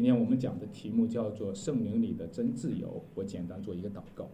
[0.00, 3.04] 今天我们讲的题目叫做“圣灵里的真自由”。
[3.14, 4.30] 我简单做一个祷告：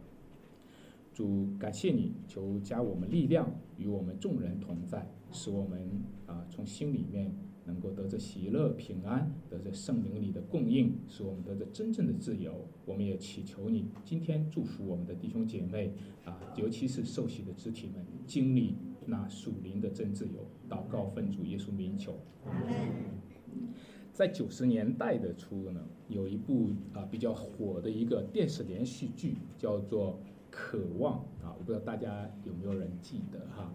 [1.12, 7.34] 主，感谢你，求加我们力量，与我们众人同在，使我们啊从心里面
[7.64, 12.68] 能够得着喜乐、平安，得着圣灵里的供应，使我们得着真正的自由。
[12.84, 15.92] 我们也祈求你今天祝福我们的弟兄姐妹
[16.24, 20.46] 啊，尤其是受洗的肢体们，经历那属灵的真自由。
[20.70, 22.16] 祷告奉主耶稣名求。
[24.16, 30.12] 在九十年代的初呢，有一部啊比较火的一个电视连续剧，叫做
[30.48, 33.70] 《渴望》啊，我不知道大家有没有人记得哈？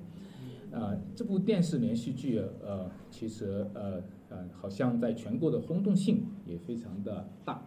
[0.72, 7.63] 呃，这部电视连续剧呃，其实呃呃，好像在全国的轰动性也非常的大。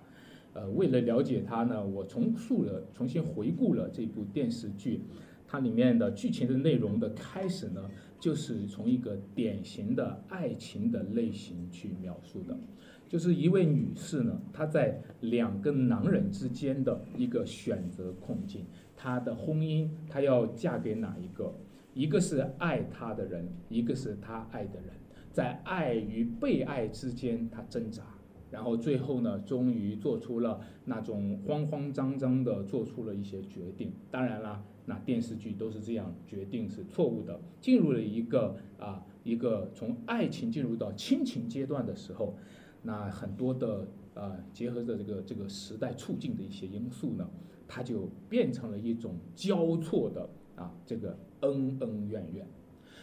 [0.52, 5.04] 呃，为了了解它呢，我重塑了、重新回顾了这部电视剧，
[5.46, 7.88] 它里面的剧情的内容的开始呢。
[8.24, 12.58] 就是从一个典型的爱情的类型去描述的，
[13.06, 18.64] 就是一位女士呢，她在两个男人之间的一个选择困境，
[18.96, 21.54] 她的婚姻，她要嫁给哪一个？
[21.92, 24.94] 一个是爱她的人，一个是她爱的人，
[25.30, 28.04] 在爱与被爱之间，她挣扎，
[28.50, 33.92] 然后最后呢，终于做出了那种慌慌张张的做出了一些决定。
[34.10, 34.64] 当然啦。
[34.86, 42.34] 那电视剧都是这样决定是错误的，进入了一个啊一个从爱情进入到亲情阶段的时候，
[42.82, 47.26] 那很多的啊结合着这个这个时代促进的一些因素呢，
[47.66, 52.46] 它就变成了一种交错的啊这个恩恩怨怨，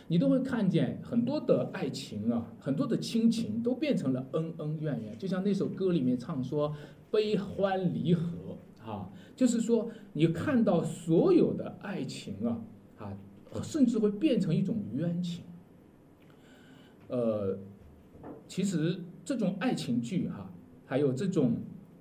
[0.07, 6.75] 你都会看见很多的爱情啊，很多的亲情都变成了恩恩怨怨，就像那首歌里面唱说
[7.09, 8.50] 悲欢离合。
[8.85, 12.61] 啊，就是说，你看到所有的爱情啊，
[12.97, 13.17] 啊，
[13.61, 15.43] 甚至会变成一种冤情。
[17.07, 17.57] 呃，
[18.47, 20.51] 其实这种爱情剧哈，
[20.85, 21.57] 还有这种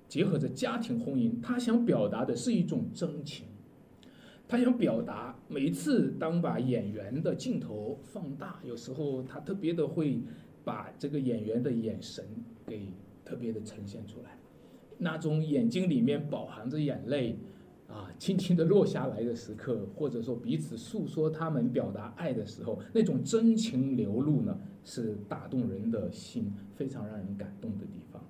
[0.07, 3.45] 结合着家庭婚姻，他想表达的是一种真情。
[4.47, 10.21] 他想表达，每一次当把演员的镜头放大，有时候他特别的会
[10.65, 12.25] 把这个演员的眼神
[12.67, 12.87] 给
[13.23, 14.37] 特别的呈现出来。
[15.03, 17.35] 那种眼睛里面饱含着眼泪，
[17.87, 28.23] 啊，轻轻的落下来的时刻，或者说彼此诉说他们表达爱的时候，那种真情流露呢，是打动人的心，非常让人感动的地方。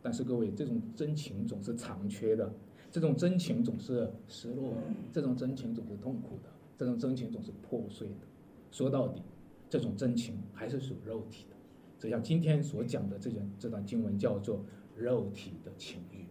[0.00, 2.48] 但是各位，这种真情总是残缺的，
[2.92, 4.74] 这种真情总是失落，
[5.12, 8.26] 这种真情总是痛苦的，这种真情总是破碎的。
[8.70, 9.20] 说到底，
[9.68, 11.56] 这种真情还是属肉体的。
[11.98, 14.64] 就像今天所讲的这件这段经文叫做。
[14.98, 16.26] 肉体的情欲，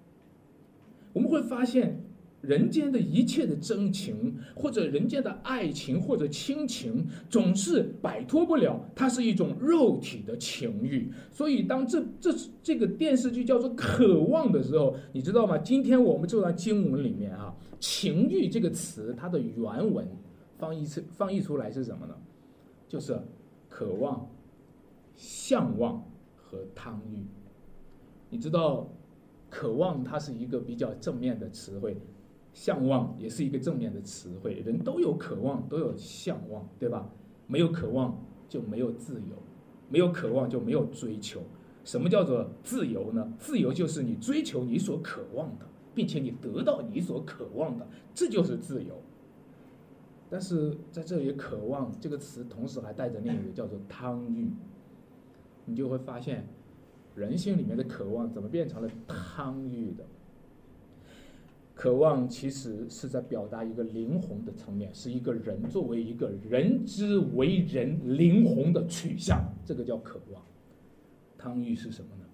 [1.13, 2.03] 我们会发现，
[2.41, 11.09] 人间的一切的真情，或者人间的爱情，或者亲情，总是摆脱不了，它是一种肉体的情欲。
[11.31, 15.57] 所以，当这这这个电视剧叫做《渴望》的时候，你知道吗？
[15.57, 20.05] 今天我们这段经文里面啊，“情欲”这个词，它的原文
[20.57, 22.13] 翻译出翻译出来是什么呢？
[22.88, 23.19] 就是
[23.69, 24.29] 渴望、
[25.16, 26.03] 向往
[26.35, 27.25] 和贪欲。
[28.30, 28.90] 你知道，
[29.50, 31.98] 渴望它是一个比较正面的词汇，
[32.54, 34.56] 向往也是一个正面的词汇。
[34.66, 37.10] 人都有渴望，都有向往，对吧？
[37.48, 39.36] 没有渴望就没有自由，
[39.90, 41.42] 没有渴望就没有追求。
[41.86, 43.34] 什么叫做自由呢？
[43.40, 45.66] 自由就是你追求你所渴望的，
[45.96, 49.02] 并且你得到你所渴望的，这就是自由。
[50.30, 54.52] 但是在这里，“渴望”这个词同时还带着另一个叫做贪欲，
[55.64, 56.46] 你就会发现。
[57.17, 60.05] 人性里面的渴望怎么变成了贪欲的？
[61.73, 70.44] 渴望其实是在表达一个灵魂的层面，是一个人作为一个人之为人灵魂的取向，这个叫渴望。
[71.39, 72.25] 贪欲是什么呢？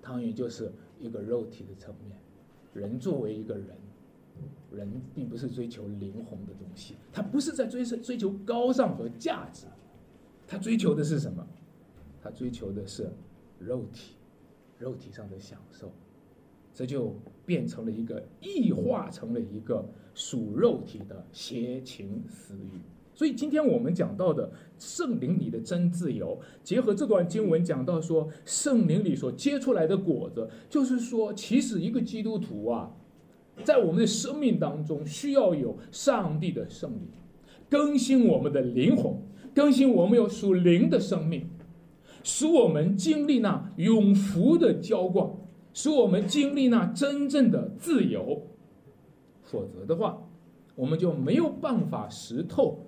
[0.00, 2.16] 贪欲就是一个肉体的层面。
[2.74, 3.66] 人作为一个人，
[4.72, 9.66] 人并不是追求灵魂的东西，他不是在追追求高尚和价值，
[10.48, 11.46] 他追求的是什么？
[12.22, 13.10] 他追求的是
[13.58, 14.14] 肉体。
[14.82, 15.92] 肉体上的享受，
[16.74, 17.14] 这就
[17.46, 22.80] 变成了一个异化，成了一个属肉体的邪情私欲。
[23.14, 32.90] 所以今天我们讲到的圣灵里的真自由，结合这段经文讲到说，圣灵里所结出来的果子，就是说，其实一个基督徒啊，
[33.62, 37.06] 在我们的生命当中，需要有上帝的圣灵
[37.70, 39.14] 更新我们的灵魂，
[39.54, 41.46] 更新我们有属灵的生命。
[42.22, 45.30] 使我们经历那永福的浇灌，
[45.72, 48.46] 使我们经历那真正的自由。
[49.42, 50.22] 否则的话，
[50.74, 52.86] 我们就没有办法识透，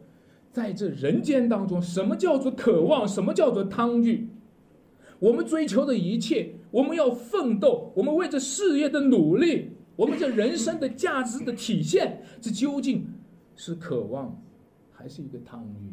[0.51, 4.29] 在这人间当中，什么叫做渴望，什么叫做贪欲。
[5.19, 13.07] 我们追求的一切，我们要奋斗，我们为这事业的努力，我们这人生的价值的体现，这究竟
[13.57, 14.41] 是渴望，
[14.93, 15.93] 还是一个贪欲？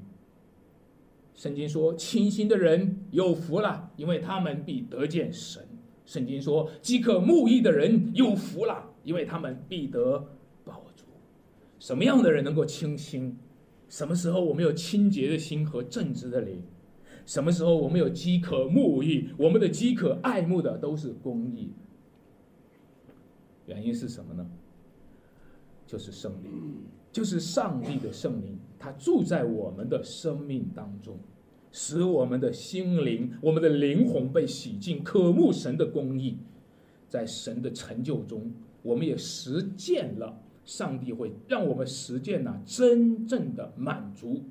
[1.36, 5.64] 圣经说：“清心的人有福了，因为他们必得见神。”
[6.06, 10.20] 圣经说：“饥渴慕义的人有福了，因为他们必得
[10.64, 11.06] 饱足。”
[11.80, 13.38] 什么样的人能够清心？
[13.90, 16.62] 什么时候我们有清洁的心和正直的灵？
[17.26, 19.30] 什么时候我们有饥渴慕义？
[19.38, 21.72] 我们的饥渴爱慕的都是公义。
[23.68, 24.46] 原因是什么呢？
[25.88, 26.52] 就是圣灵，
[27.12, 31.20] 就是上帝的圣灵，他住在我们的生命当中，
[31.72, 36.40] 使我们的心灵、我们的灵魂被洗净，渴慕神的公义。
[37.08, 38.52] 在神的成就中，
[38.82, 44.42] 我们也实践了，上帝会让我们实践呢真正的满足，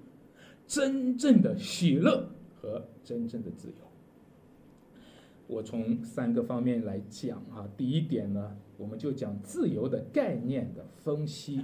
[0.67, 2.29] 真正的喜乐。
[2.63, 3.75] 和真正的自由，
[5.47, 7.67] 我从三个方面来讲啊。
[7.75, 11.63] 第一点呢，我们就讲自由的概念的分析。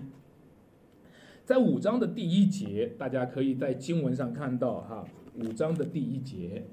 [1.46, 5.06] 在五章的第一节，大家可以在经文上看到哈，
[5.36, 6.66] 五章的第一节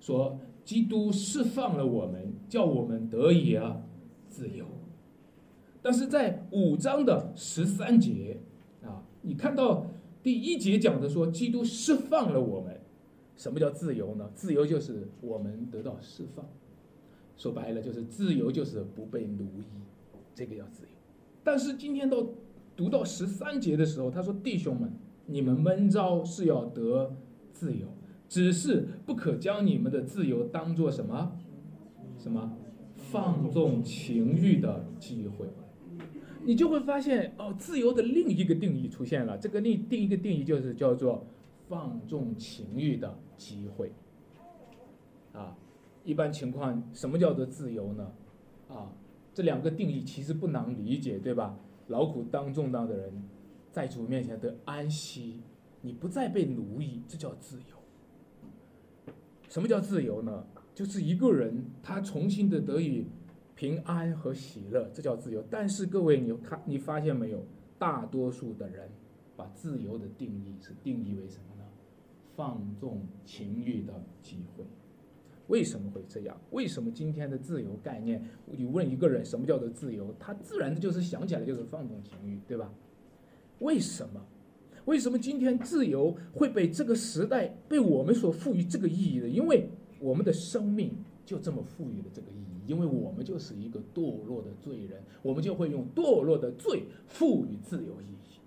[0.00, 3.82] 说，基督释放了我们，叫我们得以啊
[4.30, 4.64] 自由。
[5.82, 8.38] 但是在五章的十三节
[8.82, 9.88] 啊，你看到
[10.22, 12.80] 第一节讲的说，基督释放了我们。
[13.36, 14.30] 什么叫自由呢？
[14.34, 16.46] 自由就是我们得到释放，
[17.36, 19.64] 说白了就是自由就是不被奴役，
[20.34, 20.88] 这个叫自由。
[21.42, 22.24] 但是今天到
[22.76, 24.92] 读到十三节的时候，他说：“弟兄们，
[25.26, 27.16] 你们闷招是要得
[27.52, 27.86] 自由，
[28.28, 31.36] 只是不可将你们的自由当做什么
[32.18, 32.56] 什么
[32.96, 35.46] 放纵情欲的机会。”
[36.44, 39.38] 你就会发现哦，自由的另一个定义出现了。
[39.38, 41.26] 这个另另一个定义就是叫做。
[41.66, 43.90] 放纵情欲的机会，
[45.32, 45.56] 啊，
[46.04, 48.12] 一般情况，什么叫做自由呢？
[48.68, 48.92] 啊，
[49.32, 51.58] 这两个定义其实不难理解，对吧？
[51.88, 53.12] 劳苦当重担的人，
[53.72, 55.42] 在主面前得安息，
[55.82, 59.12] 你不再被奴役，这叫自由。
[59.48, 60.46] 什么叫自由呢？
[60.74, 63.06] 就是一个人他重新的得以
[63.54, 65.44] 平安和喜乐，这叫自由。
[65.50, 67.44] 但是各位，你看，你发现没有？
[67.78, 68.88] 大多数的人
[69.36, 71.64] 把自由的定义是定义为什么呢？
[72.34, 73.92] 放纵情欲的
[74.22, 74.64] 机会，
[75.48, 76.40] 为什么会这样？
[76.50, 82.72] 为什么今天的自由概念，你问一个人什么叫做自由，他自然就是想起来就是放纵情欲，对吧？
[83.58, 84.20] 为什么？
[84.86, 89.28] 为什么今天自由会被这个时代被我们所赋予这个意义的？
[89.28, 89.68] 因为
[90.00, 90.92] 我们的生命
[91.24, 98.40] 就这么赋予了这个意义，因为我们就是一个堕落的罪人，我们就会用堕落的罪赋予自由意义。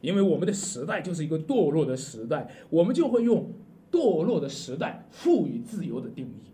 [0.00, 3.50] 因为我们的时代就是一个堕落的时代，我们就会用
[3.94, 6.50] 堕落的时代赋予自由的定义。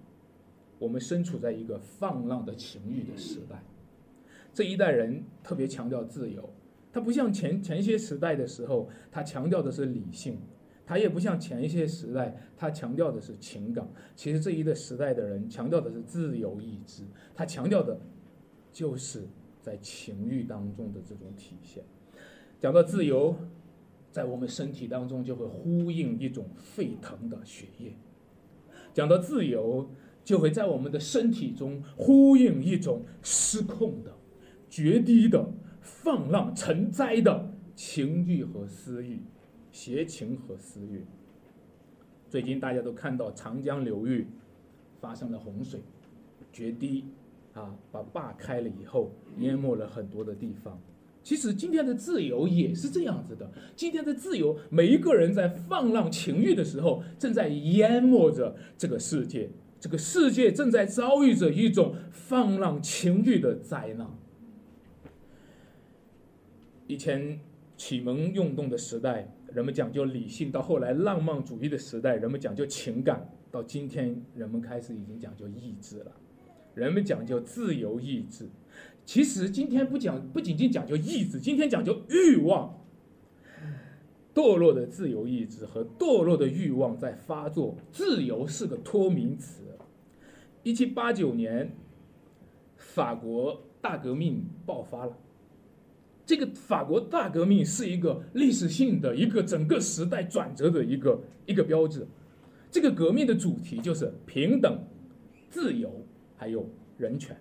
[0.78, 3.62] 我们身处在一个放浪的情欲的时代，
[4.52, 6.46] 这一代人特别强调自由，
[6.92, 10.38] 他不像前前些时代的时候，他强调的是理性，
[10.84, 13.88] 他也不像前一些时代，他强调的是情感。
[14.14, 17.04] 其实这一个时代的人强调的是自由意志，
[17.34, 17.98] 他强调的
[18.70, 19.26] 就是
[19.62, 21.82] 在情欲当中的这种体现。
[22.58, 23.34] 讲到自由，
[24.11, 27.93] 在我们身体当中就会呼应一种沸腾的血液；
[28.93, 29.89] 讲到自由，
[30.25, 34.12] 就会在我们的身体中呼应一种失控的、
[34.69, 39.21] 决堤的、放浪成灾的情欲和私欲、
[39.71, 41.05] 邪情和私欲。
[42.29, 44.26] 最近大家都看到长江流域
[45.00, 45.81] 发生了洪水，
[46.52, 47.05] 决堤，
[47.55, 50.81] 啊，把坝开了以后，淹没了很多的地方。
[51.23, 53.50] 其实今天的自由也是这样子的。
[53.77, 59.50] 今天的自由，每一个人在放浪情欲的时候，正在淹没着这个世界。
[59.79, 64.07] 这个世界正在遭遇着一种放浪情欲的灾难。
[66.87, 67.41] 以前
[67.77, 76.12] 启蒙运动的时代，人们讲究理性；到后来浪漫主义的时代，人们讲究情感；到今天，人们开始已经讲究意志了。
[76.75, 78.50] 人们讲究自由意志。
[79.05, 82.77] 其实今天不讲，不仅仅讲究意志，今天讲究欲望。
[84.33, 87.77] 堕落的自由意志和堕落的欲望在发作。
[87.91, 89.65] 自由是个托名词。
[90.62, 91.75] 一七八九年，
[92.77, 95.19] 法国大革命爆发了。
[96.25, 102.07] 这个法国大革命是一个历史性的一个整个时代转折的一个一个标志。
[102.71, 104.79] 这个革命的主题就是平等、
[105.50, 105.91] 自由
[106.37, 106.65] 还有
[106.97, 107.37] 人权。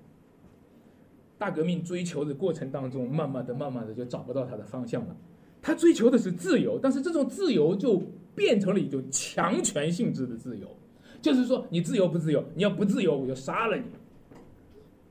[1.39, 5.17] 大革命追求的过程当中，慢慢的、慢慢的就找不到他的方向了。
[5.61, 8.03] 他追求的是自由，但是这种自由就
[8.35, 10.67] 变成了一种强权性质的自由，
[11.21, 12.43] 就是说你自由不自由？
[12.53, 13.83] 你要不自由，我就杀了你。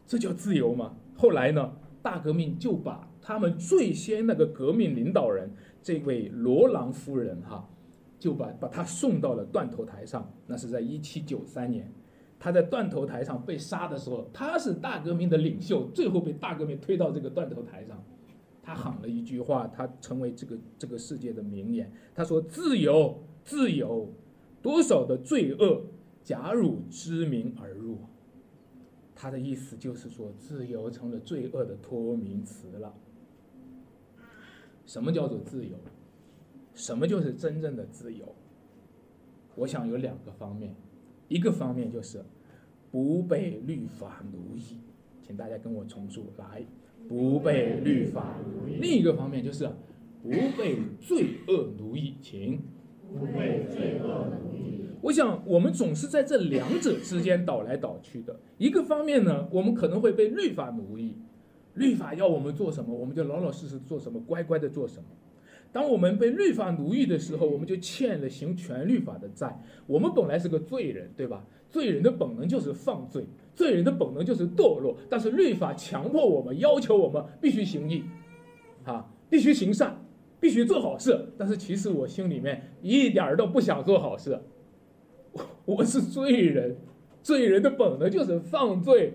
[0.06, 0.94] 这叫自由吗？
[1.16, 5.50] 后来呢，大革命就把他们最先那个革命领导人
[5.82, 7.68] 这位罗朗夫人哈，
[8.18, 10.30] 就把把他送到了断头台上。
[10.46, 11.92] 那是在一七九三年，
[12.38, 18.02] 他在断头台上被杀的时候，他是大革命的领袖，最后被大革命推到这个断头台上。
[18.62, 21.90] 他喊了一句话，他成为这个这个世界的名言。
[22.14, 24.12] 他说：“自由，自由，
[24.60, 25.82] 多少的罪恶，
[26.22, 27.98] 假如知名而入。”
[29.16, 32.94] 他的意思就是说，自由成了罪恶的托名词了。
[34.86, 35.76] 什么叫做自由？
[36.74, 38.34] 什么就是真正的自由？
[39.56, 40.74] 我想有两个方面，
[41.28, 42.24] 一个方面就是
[42.90, 44.78] 不被律法奴役，
[45.22, 46.62] 请大家跟我重述来。
[47.08, 48.78] 不被律法奴役。
[48.80, 49.68] 另一个方面就是
[50.22, 52.60] 不被罪恶奴役，请。
[53.18, 54.84] 不被罪恶奴役。
[55.00, 58.38] 我想我们总是在这两者之间倒来倒去的。
[58.58, 61.16] 一个方面呢，我们可能会被律法奴役，
[61.74, 65.04] 律法要我们做什么，我们就老老实实做什么，乖乖的做什么。
[65.70, 69.62] 当我们被律法奴役的时候，我们就欠了行全律法的债。
[69.86, 71.44] 我们本来是个罪人，对吧？
[71.70, 74.96] 罪人的本能就是犯罪，罪人的本能就是堕落。
[75.10, 78.02] 但是律法强迫我们，要求我们必须行义，
[78.84, 80.02] 啊，必须行善，
[80.40, 81.28] 必须做好事。
[81.36, 84.40] 但是其实我心里面一点儿都不想做好事，
[85.32, 86.74] 我我是罪人，
[87.22, 89.12] 罪人的本能就是犯罪。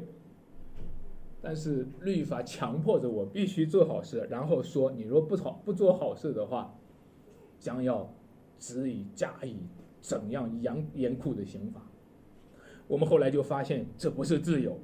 [1.46, 6.74] 但是律法强迫着我必须做好事，然后说你若不好不做好事的话，
[7.60, 8.10] 将要
[8.58, 9.58] 执以加以
[10.00, 11.82] 怎样严严酷的刑罚。
[12.88, 14.80] 我们后来就发现，这不是自由，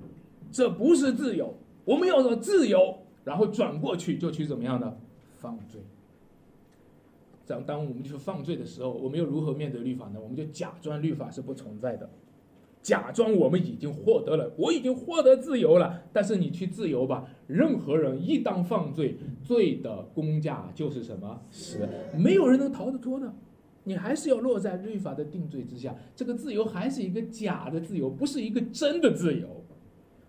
[0.51, 1.53] 这不是自由。
[1.85, 4.97] 我们要的自由，然后转过去就去怎么样的
[5.37, 5.79] 犯罪。
[7.47, 10.19] 当当我们去犯罪的时候，我们又如何面对律法呢？
[10.21, 12.09] 我们就假装律法是不存在的，
[12.89, 16.01] 假装我们已经获得了，我已经获得自由了。
[16.11, 23.31] 但是你去自由吧，任何人一当犯罪，罪的公价就是什么死，没有人能逃得脱的。
[23.83, 29.47] 你还是要落在律法的定罪之下，这个自由还是一个假的自由，不是一个真的自由。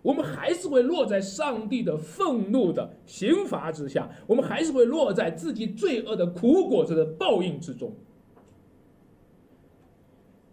[0.03, 7.91] 我们还是会落在上帝的愤怒的刑罚之下，我们还是会落在自己罪恶的苦果子的报应之中。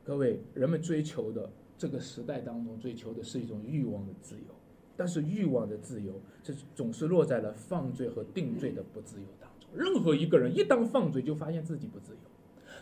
[0.04, 4.54] 各位，人们追求的这个时代当中追求的是一种欲望的自由，
[4.97, 9.70] 但是欲望的自由，这总是落在了犯罪和定罪的不自由当中。
[9.73, 12.18] 任何一个人一当犯罪，就发现自己不自由。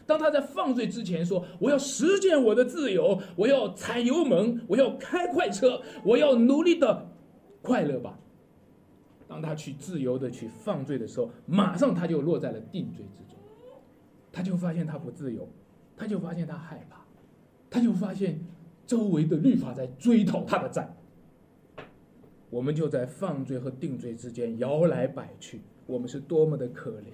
[0.07, 7.11] 当他在犯罪之前说：“我要实践我的自由，我要踩油门，我要开快车，我要努力的
[7.61, 8.19] 快乐吧。”
[9.29, 13.37] 当他去自由的去犯罪的时候，马上他就落在了定罪之中，
[14.33, 15.49] 他就发现他不自由，
[15.97, 17.05] 他就发现他害怕，
[17.69, 18.39] 他就发现
[18.87, 20.97] 周围的律法在追讨他的债。
[22.49, 27.13] 我们就在犯罪和定罪之间摇来摆去，我们是多么的可怜。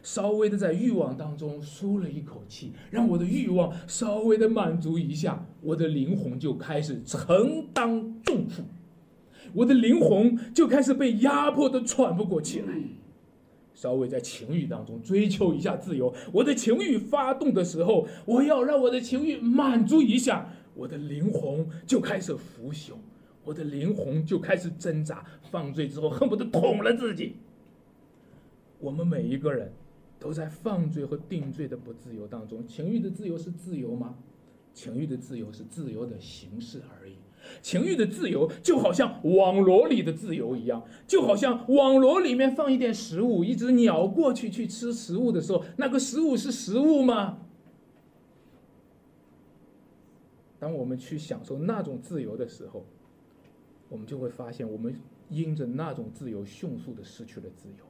[0.00, 8.62] 稍微的在欲望当中舒了一口气，让我的欲望稍微的满足一下，我的灵魂就开始承担重负，
[9.52, 12.72] 我的灵魂就开始被压迫的喘不过气来。
[13.74, 22.92] 稍微在情欲当中追求一下自由，我的情欲发动的时候，我要让我的情欲满足一下，我的灵魂就开始腐朽，
[23.44, 27.34] 我的灵魂就开始挣扎，犯罪之后恨不得捅了自己。
[28.78, 29.70] 我们每一个人。
[30.20, 32.66] 都在犯罪和定罪的不自由当中。
[32.66, 34.16] 情欲的自由是自由吗？
[34.74, 37.12] 情欲的自由是自由的形式而已。
[37.62, 47.38] 情欲的自由就好像网罗里的自由一样，就好像网罗里面放一点食物，一只鸟过去去吃食物的时候，那个食物是食物吗？
[50.58, 52.84] 当我们去享受那种自由的时候，
[53.88, 54.94] 我们就会发现，我们
[55.30, 57.84] 因着那种自由，迅速的失去了自由。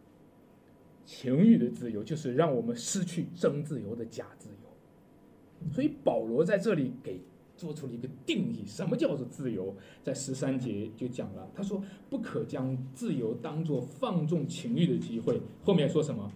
[1.06, 7.18] 情欲的自由就是让我们失去真自由的假自由，所以保罗在这里给
[7.56, 9.74] 做出了一个定义：什么叫做自由？
[10.02, 15.40] 在十三节就讲了，他说不可将自由当作放纵情欲的机会。
[15.64, 16.30] 后面说什么？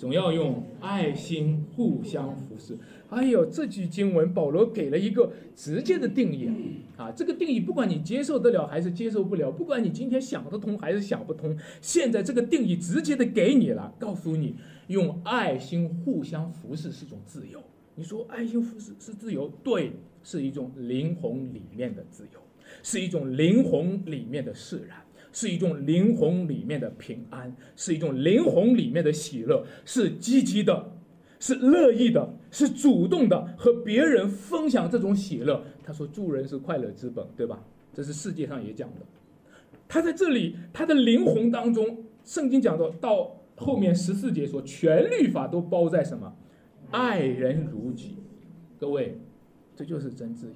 [0.00, 2.74] 总要用爱心互相服侍。
[3.10, 6.48] 哎呦，这句经文保罗给了一个直接的定义
[6.96, 7.12] 啊！
[7.14, 14.54] 这个定义不管你接受得了还是接受不了，不管你今天想得通还是想不通，现在这个定义直接的给你了，告诉你
[14.86, 17.62] 用爱心互相服侍是种自由。
[17.94, 19.52] 你说爱心服侍是自由？
[19.62, 19.92] 对，
[20.22, 22.40] 是一种灵魂里面的自由，
[22.82, 24.96] 是一种灵魂里面的释然。
[25.32, 30.92] 是一种灵魂里面的平安，是一种灵魂里面的喜乐，是积极的，
[31.38, 35.62] 是乐意的，是主动的，和别人分享这种喜乐。
[35.84, 39.06] 他说：“助人是快乐之本，对吧？”这是世界上也讲的，
[39.88, 46.32] 他在这里，他的灵魂当中，圣经讲到到后面十四节说，全律法都包在什么？
[46.92, 48.16] 爱人如己。
[48.78, 49.18] 各位，
[49.76, 50.54] 这就是真自由。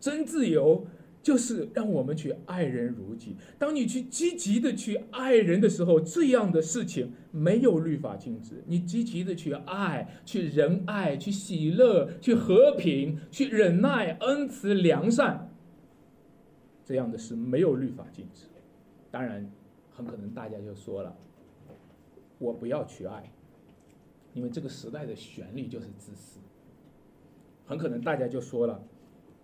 [0.00, 0.84] 真自由
[1.24, 3.34] 就是让我们去爱人如己。
[3.58, 8.62] 当你去积极的去爱人的时候，这样的事情没有律法禁止。
[8.66, 15.50] 你积极的去爱，去仁爱，去喜乐，去和平，去忍耐，恩慈良善。
[16.84, 18.44] 这样的事没有律法禁止，
[19.10, 19.50] 当然，
[19.90, 21.16] 很可能大家就说了，
[22.38, 23.32] 我不要去爱，
[24.34, 26.38] 因为这个时代的旋律就是自私。
[27.64, 28.84] 很可能大家就说了，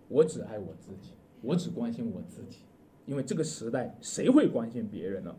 [0.09, 2.59] 我只爱我自己，我只关心我自己，
[3.05, 5.35] 因为这个时代谁会关心别人呢？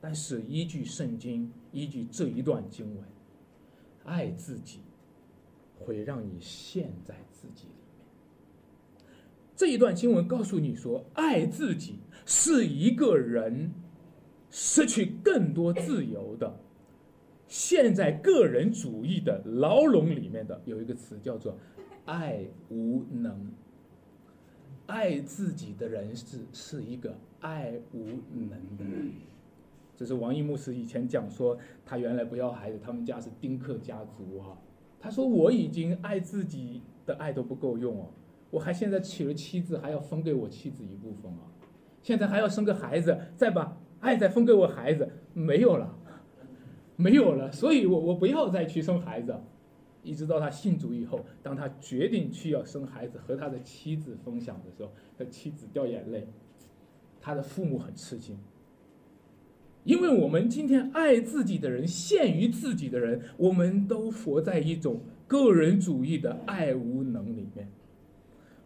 [0.00, 3.04] 但是依据圣经，依据这一段经文，
[4.04, 4.80] 爱自己
[5.78, 8.06] 会让你陷在自己里面。
[9.56, 13.72] 这一段经文告诉你说，爱自己是一个人
[14.50, 16.58] 失去更多自由的，
[17.48, 20.62] 陷在个人主义的牢笼里面的。
[20.64, 21.58] 有一个词叫做
[22.06, 23.52] “爱无能”。
[24.88, 28.04] 爱自己的人是是一个爱无
[28.48, 29.12] 能的人。
[29.96, 34.56] 这是王一牧师以前讲说，他原来不要孩子，他们家是丁克家族哈。
[34.98, 38.06] 他说我已经爱自己的爱都不够用哦。
[38.50, 41.44] 我还现在娶了妻子，还要分给我妻子一部分啊！
[42.02, 45.94] 现在还要生个孩子，再把爱再分给我孩子，没有了，
[46.96, 47.52] 没有了。
[47.52, 49.36] 所以我我不要再去生孩子，
[50.02, 56.26] 一直到他信主以后，当他决定去要生孩子和他的妻子分享的时候，他妻子掉眼泪，
[57.20, 58.38] 他的父母很吃惊，
[59.84, 67.68] 因为我们今天爱自己的人，限于自己的人，我们都活在一种个人主义的爱无能里面。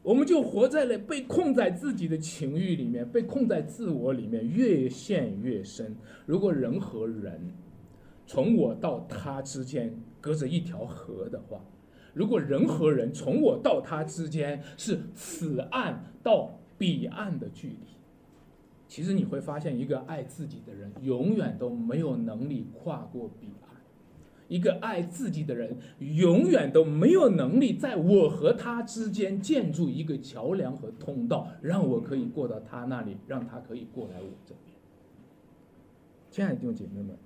[0.02, 5.94] 我们就活在了被困在自己的情欲里面，被困在自我里面，越陷越深。
[6.26, 7.52] 如果人和人
[8.26, 11.60] 从我到他之间隔着一条河的话，
[12.14, 17.76] 如果人和人从我到他之间是此岸到彼岸的距离，
[18.86, 23.70] 其实你会发现，一个爱自己的人永远都没有能力跨过彼岸。
[24.48, 34.76] 一个爱自己的人，永远都没有能力在我和他之间建筑一个桥梁和通道，让我可以过到他那里，让他可以过来我这边。
[36.30, 37.16] 亲爱的弟兄姐妹们，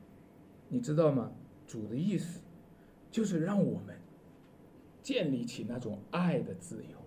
[0.68, 1.32] 你知道吗？
[1.66, 2.40] 主的意思
[3.16, 3.96] 就是让我们
[5.02, 6.98] 建立起那种爱的自由，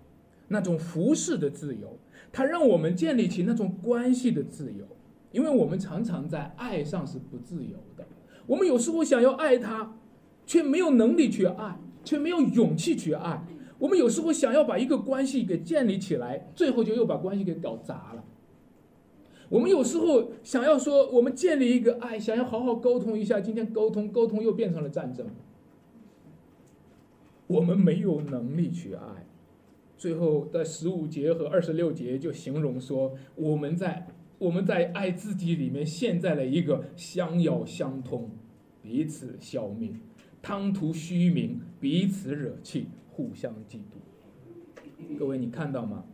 [0.48, 2.00] 那种服侍的自由。
[2.32, 4.86] 他让我们建立起那种关系的自由，
[5.32, 8.08] 因为我们常常在爱上是不自由的。
[8.48, 9.95] 我们有时候想要爱他。
[10.45, 13.45] 却没有能力去爱，却没有勇气去爱。
[13.78, 18.24] 我们有时候想要把一个关系给建立起来，最后就又把关系给搞砸了。
[19.48, 25.28] 我们有时候想要说，我们建立一个爱，想要好好沟通一下，今天沟通沟通又变成了战争。
[27.49, 29.25] 我们没有能力去爱，
[29.97, 34.05] 最后的十五节和二十六节就形容说，我们在
[34.38, 38.29] 我们在爱自己里面陷在了一个相咬相通，
[38.83, 39.91] 彼此消灭。
[40.43, 45.17] 贪图虚名，彼此惹气，互相嫉妒。
[45.17, 46.05] 各位，你看到吗？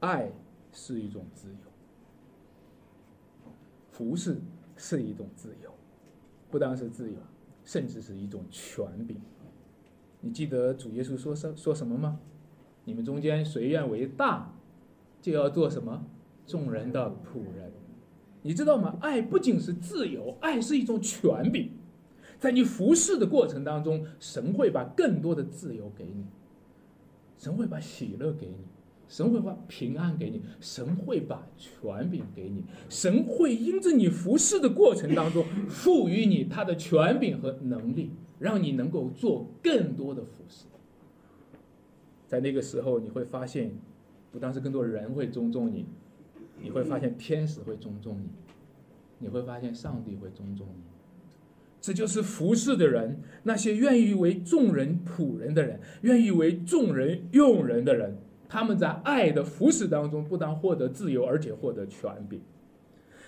[0.00, 0.30] 爱
[0.70, 1.56] 是一种自由，
[3.90, 4.36] 服侍
[4.76, 5.72] 是一种自由，
[6.50, 7.16] 不单是自由，
[7.64, 9.18] 甚至是一种权柄。
[10.24, 12.18] 你记得主耶稣说什说什么吗？
[12.86, 14.54] 你们中间谁愿为大，
[15.20, 16.06] 就要做什么？
[16.46, 17.70] 众人的仆人。
[18.40, 18.96] 你知道吗？
[19.00, 21.70] 爱不仅是自由，爱是一种权柄。
[22.38, 26.24] 在你服侍的过程当中，神会把更多的自由给你，
[27.38, 28.64] 神会把喜乐给你，
[29.08, 40.66] 神会把平安给你，神会把权柄给你，神会因着你服侍的过程当中赋予你他的权柄和能力，让你能够做更多的服侍。
[42.26, 43.70] 在那个时候，你会发现，
[44.32, 45.86] 不但是更多人会尊重你，
[46.60, 48.28] 你会发现天使会尊重你，
[49.18, 50.82] 你会发现上帝会尊重你。
[51.80, 58.16] 这就是服侍的人，那些愿意为众人仆人的人，愿意为众人用人的人，
[58.48, 62.40] 他们在爱的服侍当中，不但获得自由，而且获得权柄。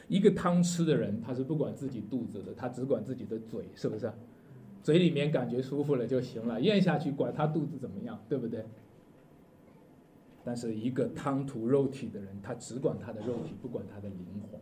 [0.08, 4.10] 一个贪吃的人，他是不管自己肚子的，他只管自己的嘴，是不是？
[4.87, 8.64] 嘴里面感觉舒服了就行了，咽下去管他肚子怎么样，对不对？
[10.44, 14.18] 但是一个贪图肉体的人，他只管他的肉体，不管他的灵
[14.49, 14.61] 魂。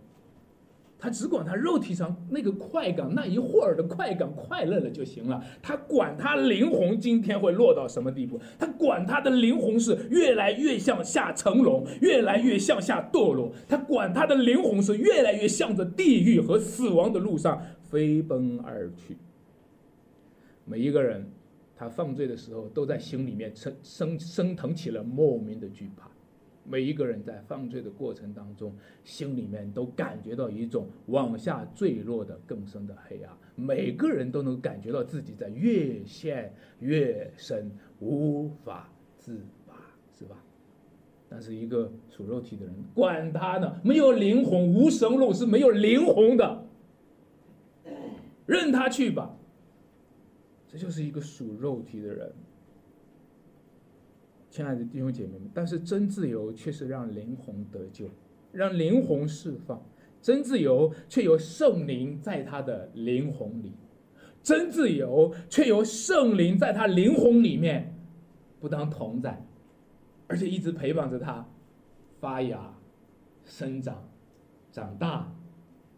[0.99, 5.45] 他只管他肉体上那个快感，那一会儿的快感快乐了就行了。
[5.61, 13.53] 他管他灵魂今天会落到什么地步，他管他的灵魂是越来越向下沉沦，越来越向下堕落。
[13.69, 19.19] 他管他的灵魂是越来越向着地狱和死亡的路上飞奔而去。
[20.65, 21.27] 每一个人，
[21.77, 26.09] 他犯罪的时候，都在心里面升升升腾起了莫名的惧怕。
[26.67, 28.75] 每一个人在犯罪的过程当中，
[29.05, 33.31] 心里面都感觉到一种往下坠落的更深的黑暗。
[33.55, 36.51] 每个人都能感觉到自己在越陷
[36.81, 39.75] 越深，无法自拔，
[40.19, 40.37] 是吧？
[41.29, 46.67] 但是一个属肉体的人，管他呢，没有灵魂，无神论是没有灵魂的，
[48.47, 49.37] 任他去吧。
[50.75, 52.33] 这就是一个属肉体的人。
[54.51, 58.11] 亲爱的弟兄姐妹们，但是真自由却是让灵魂得救，
[58.51, 59.81] 让灵魂释放。
[60.21, 63.73] 真自由却有圣灵在他的灵魂里，
[64.43, 67.95] 真自由却有圣灵在他灵魂里面
[68.59, 69.47] 不当同在，
[70.27, 71.47] 而且一直陪伴着他
[72.19, 72.77] 发芽、
[73.45, 74.09] 生长、
[74.73, 75.33] 长大、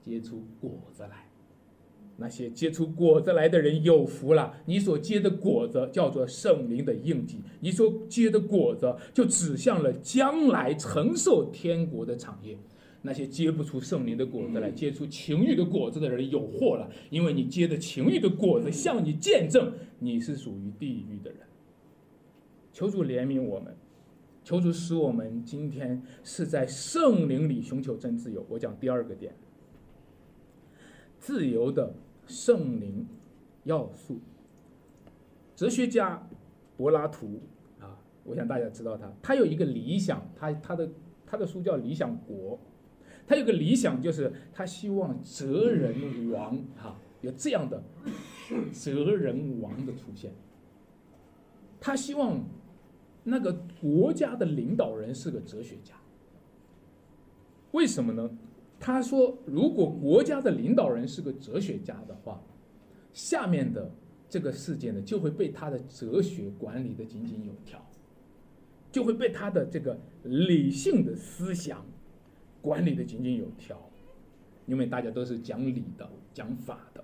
[0.03, 1.26] 结出果子来。
[2.19, 4.55] 那些结出果子来的人有福了。
[4.65, 12.57] 你所结的果子叫做圣灵的印记，你所结的果子就指向了将来承受天国的产业。
[13.03, 21.41] 那些结不出圣灵的果子来，结出情欲的果子的人有祸了，因为你结的情欲的果子向你见证你是属于地狱的人。
[22.73, 23.77] 求主怜悯我们，
[24.43, 28.45] 求主使我们今天是在圣灵里寻求真自由。
[28.49, 29.33] 我讲第二个点，
[31.21, 31.95] 自由的。
[32.27, 33.07] 圣灵
[33.65, 34.21] 要素，
[35.55, 36.29] 哲学家
[36.77, 37.41] 柏拉图
[37.81, 40.89] 啊，我想大家知道他，他有一个理想，他他的
[41.25, 42.57] 他的书叫《理想国》，
[43.27, 47.83] 他有个理想就是他希望哲人王哈有这样的
[48.73, 50.33] 哲人王的出现，
[51.81, 52.45] 他希望
[53.25, 55.95] 那个国家的领导人是个哲学家，
[57.73, 58.31] 为什么呢？
[58.87, 62.41] 他说：“如果国家的领导人是个哲学家的话，
[63.13, 63.91] 下面的
[64.29, 67.85] 这个世界呢，就会被他的哲学管理的井井有条，
[68.93, 71.85] 就会被他的这个理性的思想
[72.63, 73.77] 管理的井井有条，
[74.67, 77.03] 因为大家都是讲理的、讲法的。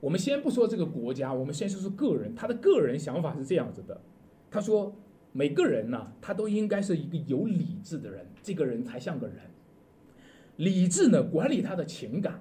[0.00, 4.00] 我们先不说这个国家，我们先说说个人，他的个人想法是这样子的。
[4.50, 4.96] 他说，
[5.32, 9.36] 每个人呢，他都应该是一个有理智的人，这个人才像个人。”
[10.60, 12.34] 理智呢，管理他的情感；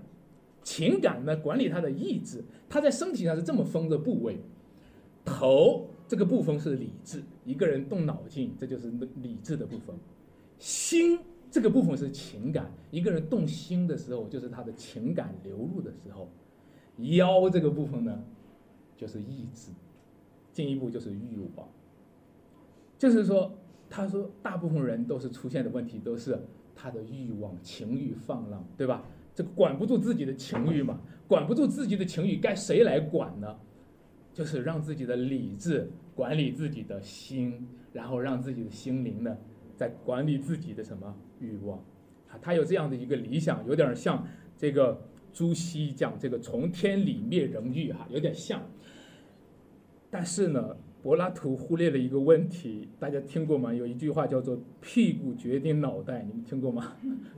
[0.61, 2.43] 情感呢，管理他的意志。
[2.67, 4.37] 他在身体上是这么分的部位：
[5.23, 9.95] 头这个部分是理智，一个人动脑筋，这就是理智的部分；
[10.57, 11.17] 心
[11.49, 16.27] 这个部分是情感，一个人动心的时候，就是他的情感流露的时候；
[17.15, 18.21] 腰这个部分呢，
[18.97, 19.71] 就是意志，
[20.51, 21.65] 进一步就是欲望。
[22.97, 23.57] 就是说，
[23.89, 26.37] 他说，大部分人都是出现的问题都是。
[26.81, 29.03] 他的欲望、情欲放浪，对吧？
[29.35, 33.53] 这个管不住自己的情欲嘛，管不住自己的情欲，该谁来管呢？
[34.33, 39.35] 就是让自己的理智管理自己的心，然后让自己的心灵呢，
[39.75, 41.77] 在管理自己的什么欲望？
[42.29, 44.25] 啊，他有这样的一个理想，有点像
[44.57, 45.01] 这个
[45.33, 48.61] 朱熹讲这个从天理灭人欲，哈，有点像。
[50.09, 50.77] 但是呢？
[51.01, 53.73] 柏拉图忽略了一个问题，大家听过吗？
[53.73, 56.93] 有一句话叫做“屁股决定脑袋”，你们听过吗？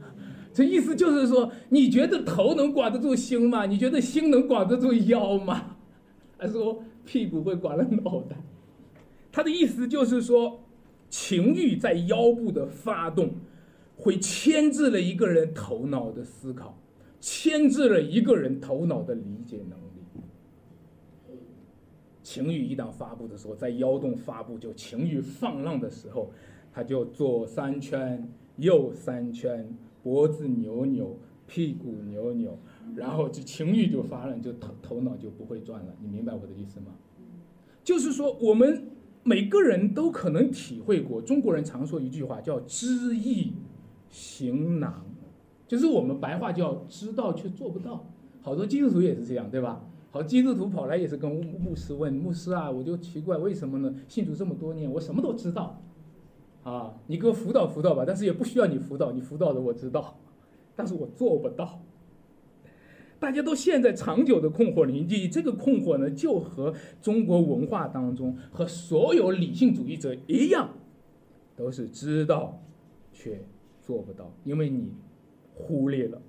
[0.52, 3.66] 这意思就是说，你觉得头能管得住心吗？
[3.66, 5.78] 你觉得心能管得住腰吗？
[6.38, 8.36] 还说屁股会管了脑袋？
[9.32, 10.60] 他的意思就是说，
[11.10, 13.30] 情欲在腰部的发动，
[13.96, 16.78] 会牵制了一个人头脑的思考，
[17.20, 19.81] 牵制了一个人头脑的理解能力
[22.32, 26.32] 情欲一旦发布的时候，在腰动发布，就情欲放浪的时候，
[26.72, 29.68] 他就左三圈，右三圈，
[30.02, 32.58] 脖子扭扭，屁股扭扭，
[32.96, 35.94] 然后就情欲就发了，就头头脑就不会转了。
[36.02, 36.94] 你明白我的意思吗？
[37.84, 38.88] 就是说，我们
[39.24, 43.52] 每个人都可能体会过，中国人常说一句话叫“知易
[44.10, 44.94] 行难”，
[45.68, 48.06] 就是我们白话叫“知道却做不到”。
[48.42, 49.84] 好多基督徒也是这样，对吧？
[50.14, 53.96] 好，基督徒跑来也是跟牧师问牧师啊，我就奇怪为什么呢？
[54.10, 55.82] 信主这么多年，我什么都知道，
[56.64, 60.20] 啊，你给我辅导辅导吧，但是也不需要你辅导，你辅导的我知道，
[60.76, 61.82] 但是我做不到。
[63.20, 70.72] 大家都陷在长久的困惑里，你这个困惑呢，就和中国文化当中和所有理性主义者一样，
[71.56, 72.62] 都是知道
[73.14, 73.46] 却
[73.80, 74.92] 做不到，因为你
[75.54, 76.22] 忽略了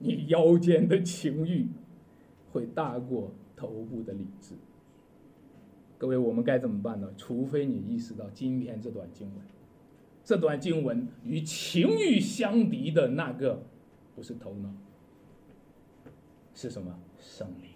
[0.00, 1.68] 你腰间的情欲
[2.52, 4.54] 会大过头部的理智。
[5.98, 7.08] 各位，我们该怎么办呢？
[7.16, 9.44] 除非你意识到今天这段经文，
[10.24, 13.64] 这段经文与情欲相敌的那个
[14.14, 14.68] 不是头脑，
[16.54, 16.98] 是什么？
[17.18, 17.70] 圣灵。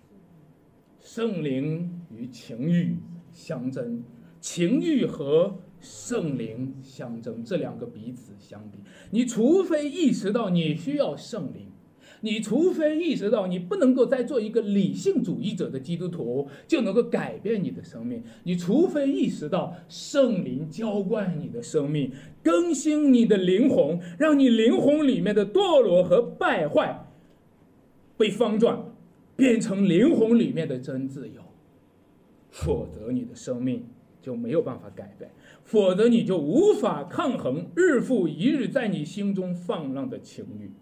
[1.01, 2.97] 圣灵与情欲
[3.33, 4.03] 相争，
[4.41, 8.79] 情欲和圣灵相争，这两个彼此相敌。
[9.13, 11.71] 你除非意识到你需要圣灵。
[12.27, 22.11] 你除非意识到你不能够再做一个理性主义者的基督徒，就能够改变你的生命；你除非意识到圣灵浇灌你的生命，
[22.43, 27.07] 更新你的灵魂，让你灵魂里面的堕落和败坏
[28.17, 28.77] 被翻转，
[29.37, 31.41] 变成灵魂里面的真自由，
[32.51, 33.85] 否则你的生命
[34.21, 35.31] 就没有办法改变，
[35.63, 40.73] 否则你就无法抗衡日复一日在你心中放浪的情欲。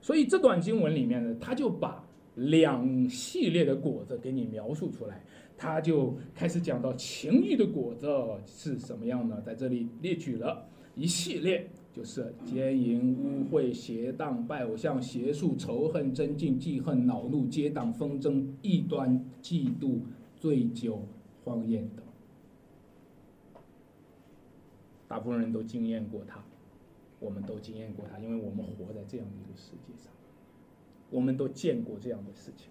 [0.00, 5.22] 所以这段经文里面呢，他就把两系列的果子给你描述出来，
[5.56, 8.08] 他就开始讲到情欲的果子
[8.46, 9.40] 是什么样呢？
[9.44, 19.98] 在这里列举了一系列，就是奸淫、污秽、邪荡、拜偶像、邪术、仇恨、争竞、记恨、恼怒、结党纷争、异端、嫉妒、
[20.36, 21.02] 醉酒、
[21.44, 22.04] 荒宴等。
[25.08, 26.44] 大部分人都经验过它。
[27.20, 30.12] 我们都经验过它，因为我们活在这样的一个世界上，
[31.10, 32.70] 我们都见过这样的事情。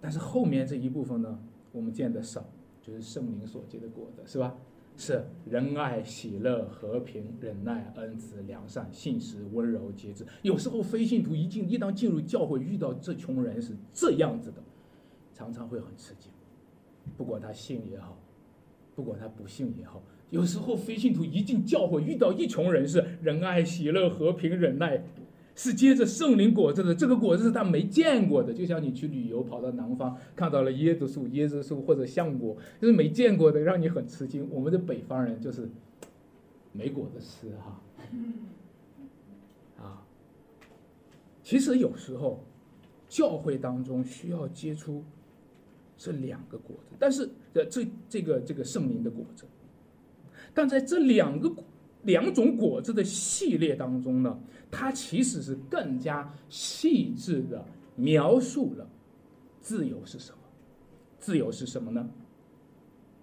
[0.00, 1.38] 但是后面这一部分呢，
[1.72, 2.44] 我们见的少，
[2.80, 4.56] 就是圣灵所结的果子，是吧？
[4.96, 10.26] 是仁爱、喜乐、和平、忍耐、恩慈、良善、信实、温柔、节制。
[10.42, 14.62] 有时候非信徒一进一当进入教会，遇到这群人是这样子的，
[15.32, 16.30] 常常会很吃惊。
[17.16, 18.18] 不管他信也好，
[18.94, 20.02] 不管他不信也好。
[20.30, 25.04] 有时候，非信徒一进教会，遇到一穷人是仁爱、喜乐、和平、忍耐，
[25.56, 26.94] 是接着圣灵果子的。
[26.94, 34.48] 这个果子是他没见过的，就像你去旅游，跑到南方看到了椰子树、椰子树或者橡果，就是没见过的，让你很吃惊。
[34.50, 35.68] 我们的北方人就是
[36.72, 37.82] 没果子吃哈。
[39.82, 40.06] 啊，
[41.42, 42.44] 其实有时候
[43.08, 45.02] 教会当中需要接触
[45.98, 49.44] 这两个果子，但是这这这个这个圣灵的果子。
[50.54, 51.50] 但在这两个
[52.02, 58.88] 两种果子的系列当中呢，它其实是更加细致的描述了
[59.60, 60.38] 自由是什么。
[61.18, 62.08] 自由是什么呢？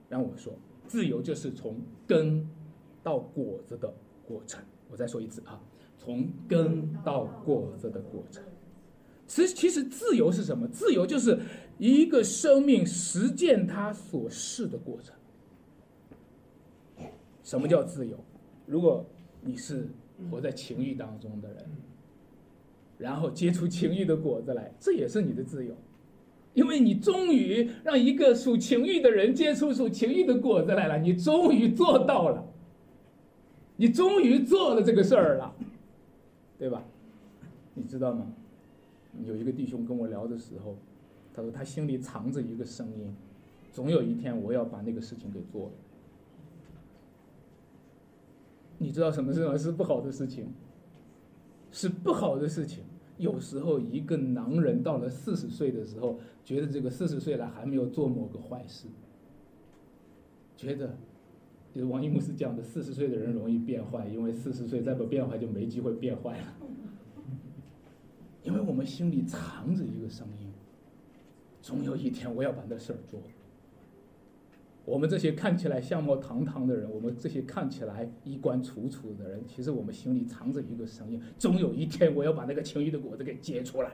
[0.07, 0.53] 让我说，
[0.87, 2.47] 自由就是从根
[3.01, 3.91] 到果子的
[4.25, 4.63] 过程。
[4.89, 5.59] 我再说一次啊，
[5.97, 8.43] 从根到果子的过程。
[9.25, 10.65] 其实，其实自由是什么？
[10.69, 11.37] 自由就是
[11.77, 15.13] 一个生命实践它所示的过程。
[17.47, 18.17] 什么叫自由？
[18.65, 19.05] 如果
[19.39, 19.87] 你是
[20.29, 21.65] 活在情欲当中的人，
[22.97, 25.73] 然后结出情欲的果子来，这也是你的自由，
[26.53, 32.43] 因为你终于让一个属情欲的人结出属情欲的果子来了，你终于做到了，
[33.77, 35.55] 你终于做了这个事儿了，
[36.59, 36.83] 对吧？
[37.75, 38.27] 你知道吗？
[39.23, 40.75] 有一个弟兄跟我聊的时候，
[41.33, 43.15] 他说他心里藏着一个声音，
[43.71, 45.71] 总有一天我要把那个事情给做了。
[48.77, 49.57] 你知道什么事吗？
[49.57, 50.53] 是不好的事情，
[51.71, 52.83] 是不好的事情。
[53.17, 58.87] 有时候，一个男人到了四十岁的时候，觉得这个四十岁了还没有做某个坏事，
[60.55, 60.95] 觉得，
[61.73, 66.53] 就是王一牧师讲的，四十岁的人容易变坏，因为四十岁再不变坏就没机会变坏了。
[68.43, 70.53] 因为我们心里藏着一个声音，
[71.61, 73.19] 总有一天我要把那事儿做。
[74.87, 83.91] 我们这些看起来相貌堂堂的人，我们这些看起来衣冠楚楚的人，其实我们心里藏着一个声音：总有一天我要把那个情欲的果子给结出来。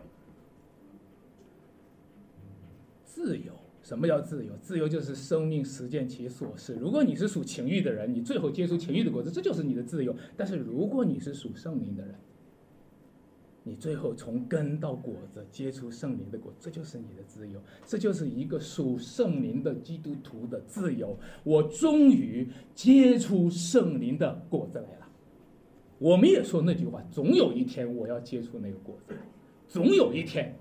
[3.03, 4.53] 自由，什么叫自由？
[4.61, 6.75] 自由就是生命实践其所是。
[6.75, 10.15] 如果你是属情欲的人，你最后结出情欲的果子，这就是你的自由。
[10.37, 12.13] 但是如果你是属圣灵的人，
[13.63, 21.17] 你最后从根到果子结出圣灵的果，这就是你的自由，这就是一个属圣灵的基督徒的自由。
[21.43, 25.07] 我终于结出圣灵的果子来了。
[25.97, 29.13] 我们也说那句话：总有一天我要结出那个果子，
[29.69, 30.53] 总有一天，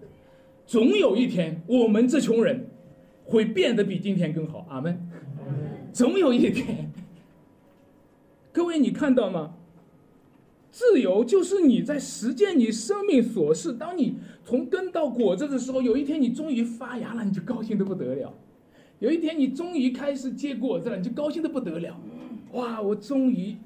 [0.65, 2.69] 总有一天，我们这群人
[3.25, 4.65] 会变得比今天更好。
[4.71, 5.11] 阿门。
[5.93, 6.93] 总有一天，
[8.53, 9.57] 各位，你看到吗？
[10.73, 13.75] 自由就是你在实践你生命所事。
[13.75, 18.33] 当你从根到果子的时候，有一天你终于发芽了，你就高兴的不得了；
[18.99, 22.01] 有一天你终于开始结果子了，你就高兴的不得了。
[22.53, 23.57] 哇，我终于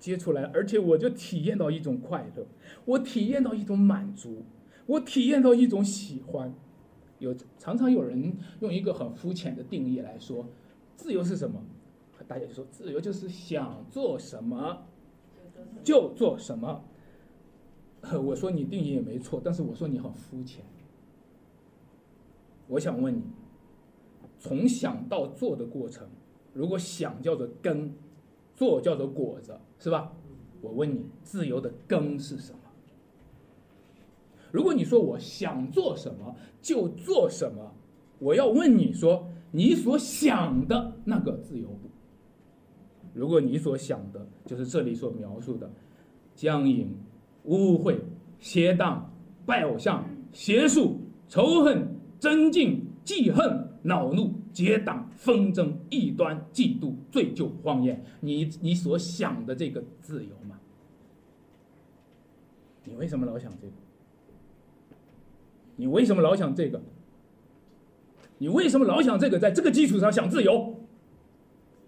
[0.00, 2.44] 结出来，而且我就体验到一种快乐，
[2.84, 4.42] 我体验到一种满足，
[4.86, 6.52] 我体验到一种喜欢。
[7.20, 10.48] 有常常有人用一个很肤浅的定义来说，
[10.96, 11.62] 自由是什么？
[12.26, 14.82] 大家就说自由就是想做什么
[15.82, 16.84] 就做什么。
[18.24, 20.64] 我说你定义也没错，但是我说你很肤浅。
[22.68, 23.22] 我想问你，
[24.38, 26.08] 从想到做的过程，
[26.52, 27.94] 如果想叫做根，
[28.54, 30.12] 做叫做果子，是吧？
[30.60, 32.58] 我问你，自由的根是什么？
[34.52, 37.74] 如果你说我想做什么就做什么，
[38.18, 41.68] 我要问你说，你所想的那个自由？
[43.16, 45.68] 如果你所想的就是这里所描述的
[46.34, 46.94] 僵硬、
[47.44, 47.96] 污秽、
[48.38, 49.10] 邪荡、
[49.44, 51.96] 拜偶像、邪术、仇恨。
[52.18, 60.58] 增进、记恨、恼怒、结党、纷争、异端、嫉妒、醉酒、荒宴，你你所想的这个自由吗？
[62.84, 63.72] 你为什么老想这个？
[65.76, 66.80] 你为什么老想这个？
[68.38, 69.38] 你为什么老想这个？
[69.38, 70.74] 在这个基础上想自由？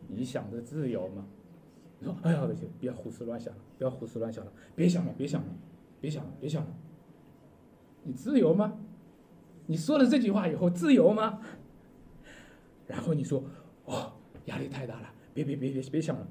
[0.09, 1.25] 你想的自由吗？
[2.01, 5.49] 你说：“哎呀，不行，别胡思乱想了，不要胡思乱想了，别想了，别想了，
[6.01, 6.69] 别想了，别想了。”
[8.05, 8.79] 你自由吗？
[9.67, 11.41] 你说了这句话以后，自由吗？
[12.87, 13.43] 然后你说，
[13.85, 14.13] 哦，
[14.47, 16.27] 压力太大了，别别别别别想了，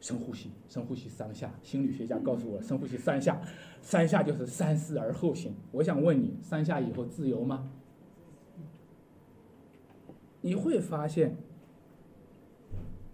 [0.00, 1.52] 深呼吸，深呼吸三下。
[1.62, 3.40] 心理学家告诉我，深呼吸三下，
[3.82, 5.54] 三下就是三思而后行。
[5.72, 7.70] 我想问你，三下以后自由吗？
[10.40, 11.36] 你会发现，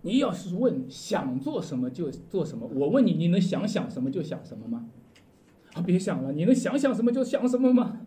[0.05, 4.87] 你要是问想做什么就做什么，我问你，你能想想什么就想什么吗？
[5.73, 8.03] 啊，别想了，你能想想什么就想什么吗？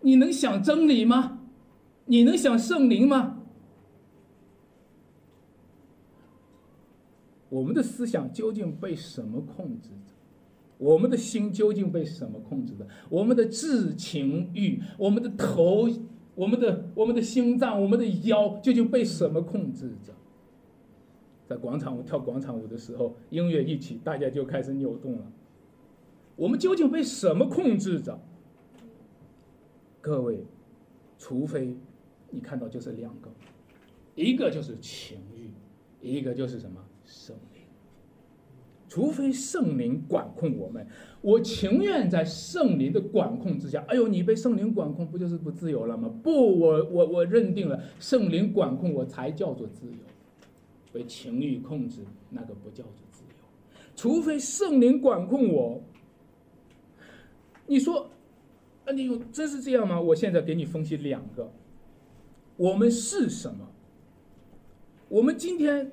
[0.00, 1.42] 你能想真理吗？
[2.06, 3.42] 你能想圣灵吗？
[7.50, 10.14] 我们的思想究竟被什么控制着？
[10.78, 12.86] 我们的心究竟被什么控制着？
[13.10, 15.86] 我们的智情欲，我们的头，
[16.34, 20.14] 我们的我们的心脏，我们的腰，究竟被什么控制着？
[21.50, 25.32] 在广场舞跳广场舞的时候，音乐一起，大家就开始扭动了。
[26.36, 28.20] 我们究竟被什么控制着？
[30.00, 30.44] 各位，
[31.18, 31.74] 除非
[32.30, 33.28] 你看到就是两个，
[34.14, 35.50] 一个就是情欲，
[36.00, 37.64] 一个就是什么圣灵。
[38.88, 40.86] 除非圣灵管控我们，
[41.20, 43.84] 我情愿在圣灵的管控之下。
[43.88, 46.08] 哎呦，你被圣灵管控，不就是不自由了吗？
[46.22, 49.98] 不，我我我认定了圣灵管控我才叫做自由，
[50.92, 53.34] 被情欲控制那个不叫做自由。
[53.94, 55.82] 除非圣灵管控我，
[57.66, 58.10] 你说。
[58.86, 60.00] 啊你有真是这样吗？
[60.00, 61.52] 我现在给你分析两个，
[62.56, 63.68] 我们是什么？
[65.10, 65.92] 我们今天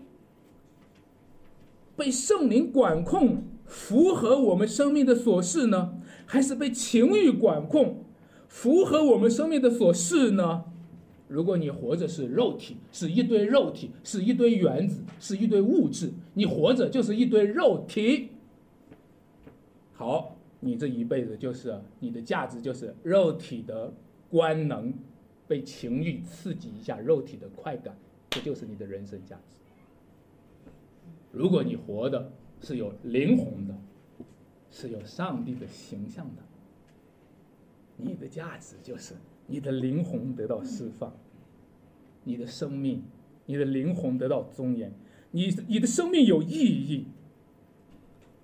[1.97, 8.05] 被圣灵管控，符合我们生命的所事呢，还是被情欲管控，
[8.47, 10.63] 符合我们生命的所事呢？
[11.27, 18.29] 如果你活着是肉体，是一堆肉体，是一堆原子，是一堆物质，你活着就是一堆肉体。
[19.93, 20.33] 好。
[20.59, 23.93] 你这一辈子就是你的价值，就是肉体的
[24.27, 24.91] 官能
[25.47, 27.95] 被情欲刺激一下，肉体的快感，
[28.31, 29.59] 这就是你的人生价值。
[31.31, 33.77] 如果你活的是有灵魂的，
[34.71, 36.41] 是有上帝的形象的，
[37.95, 39.13] 你的价值就是
[39.47, 41.11] 你的灵魂得到释放，
[42.23, 43.01] 你的生命，
[43.45, 44.91] 你的灵魂得到尊严，
[45.31, 47.05] 你你的生命有意义。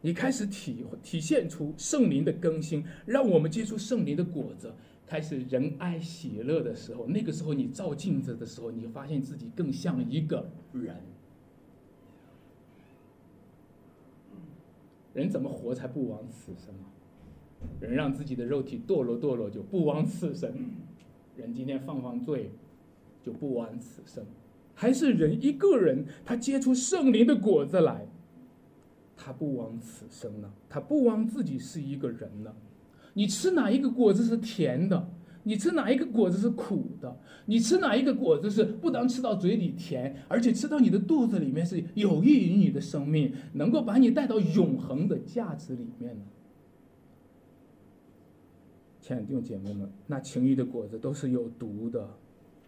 [0.05, 4.73] 你开始体体现出圣灵的更新，让我们接触圣灵的果子，
[5.07, 10.97] 开始仁爱喜乐的时候，那个时候你照镜子的时候，你发现自己更像一个人。
[15.13, 16.91] 人怎么活才不枉此生啊？
[17.79, 20.53] 人让自己的肉体堕落堕落就不枉此生，
[21.35, 22.51] 人今天放放罪
[23.21, 24.23] 就不枉此生，
[24.73, 28.07] 还是人一个人他结出圣灵的果子来？
[29.15, 32.53] 他不枉此生呢，他不枉自己是一个人呢。
[33.13, 35.09] 你吃哪一个果子是甜的？
[35.43, 37.15] 你吃哪一个果子是苦的？
[37.45, 46.23] 你吃哪一个果子是不当吃到嘴里甜，而且吃到你的肚子里面是有益于你的生命，能够把你带到永恒的价值里面呢？
[49.03, 52.09] 亲爱的弟兄姐妹们，那情欲的果子都是有毒的，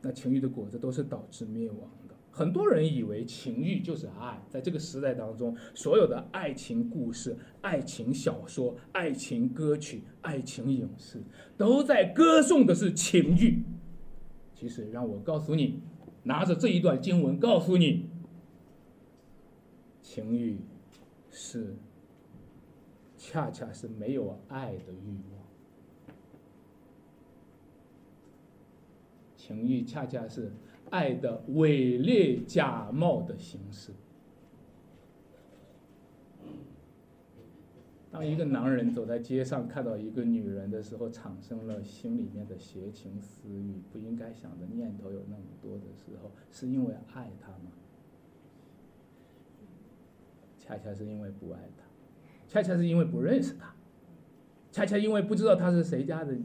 [0.02, 2.16] 那情欲的果子都是导致灭亡的。
[2.30, 11.24] 很多人以为情欲就是爱，在这个时代当中，所有的爱情故事、爱情小说、爱情歌曲、爱情影视，
[11.56, 13.64] 都在歌颂的是情欲。
[14.54, 15.80] 其实，让我告诉你，
[16.24, 18.10] 拿着这一段经文告诉你，
[20.02, 20.60] 情欲
[21.32, 21.78] 是，
[23.18, 25.18] 恰恰是没有爱的欲。
[29.46, 30.52] 情欲恰恰是
[30.90, 33.92] 爱的伪劣假冒的形式。
[38.10, 47.72] 当一个男人走在街上看到一个女人的时候，产生了心里面的邪情私欲，不应该想的念头有那么多的时候，是因为爱她吗？
[50.58, 51.84] 恰恰是因为不爱她，
[52.48, 53.76] 恰恰是因为不认识她，
[54.72, 56.36] 恰恰因为不知道她是谁家的。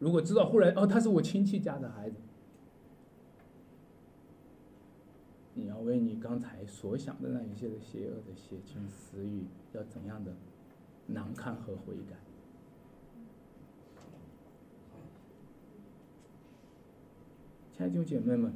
[0.00, 2.16] 如果知道，忽然哦，她是我亲戚家的孩子，
[5.54, 10.34] 你要为你刚才所想的那一些的邪恶的邪情私欲，要怎样的？
[11.06, 12.16] 难堪和悔改，
[17.76, 18.54] 亲爱的姐妹们，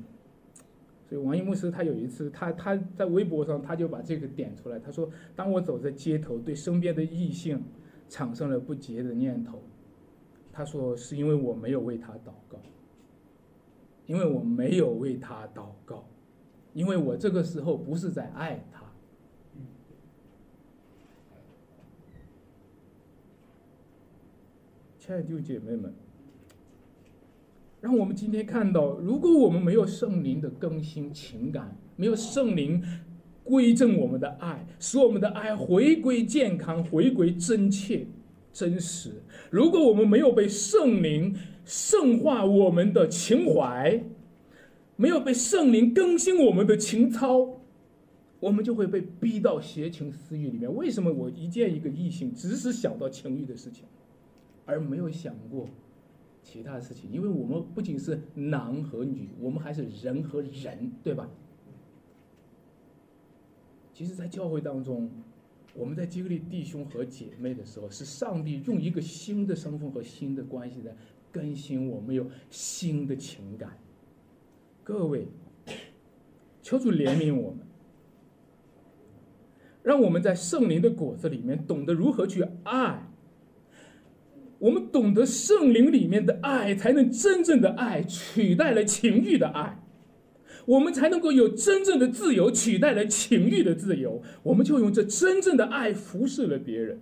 [1.07, 7.63] 所以王一牧师他有一次，他他在微博上他就把这个点出来，他说：“当我走在街头，对身边的异性
[8.09, 9.63] 产生了不洁的念头，
[10.51, 12.59] 他说是因为我没有为他祷告，
[14.07, 16.09] 因为我没有为他祷告，
[16.79, 18.85] 因为我这个时候不是在爱他。”
[24.97, 25.93] 亲爱的姐妹们，
[27.81, 32.81] 让我们今天看到，如果我们没有圣灵的更新情感，没有圣灵
[33.43, 38.07] 归正我们的爱，使我们的爱回归健康、回归真切、
[38.53, 39.11] 真实；
[39.51, 44.05] 如果我们没有被圣灵圣化我们的情怀，
[45.01, 47.61] 没有被圣灵更新我们的情操，
[48.41, 50.75] 我们就会被逼到邪情私欲里面。
[50.75, 53.85] 为什么我一见一个异性，只是想到情欲的事情？
[54.67, 55.69] 而没有想过
[56.43, 61.31] 其他事情，因为我们不仅是男和女，我们还是人和人，对吧？
[63.95, 65.09] 其实，在教会当中，
[65.75, 70.93] 我们在经历弟兄和姐妹的时候，是上帝用一个新的身份和新的关系在
[71.31, 73.79] 更新我们，有新的情感。
[74.89, 75.29] 各位，
[76.63, 77.59] 求主怜悯我们，
[79.83, 83.07] 让我们在圣灵的果子里面懂得如何去爱。
[84.59, 89.85] 我们懂得圣灵里面的爱，才能真正的爱取代了情欲的爱，
[90.65, 94.23] 我们才能够有真正的自由取代了情欲的自由。
[94.43, 96.99] 我们就用这真正的爱服侍了别人，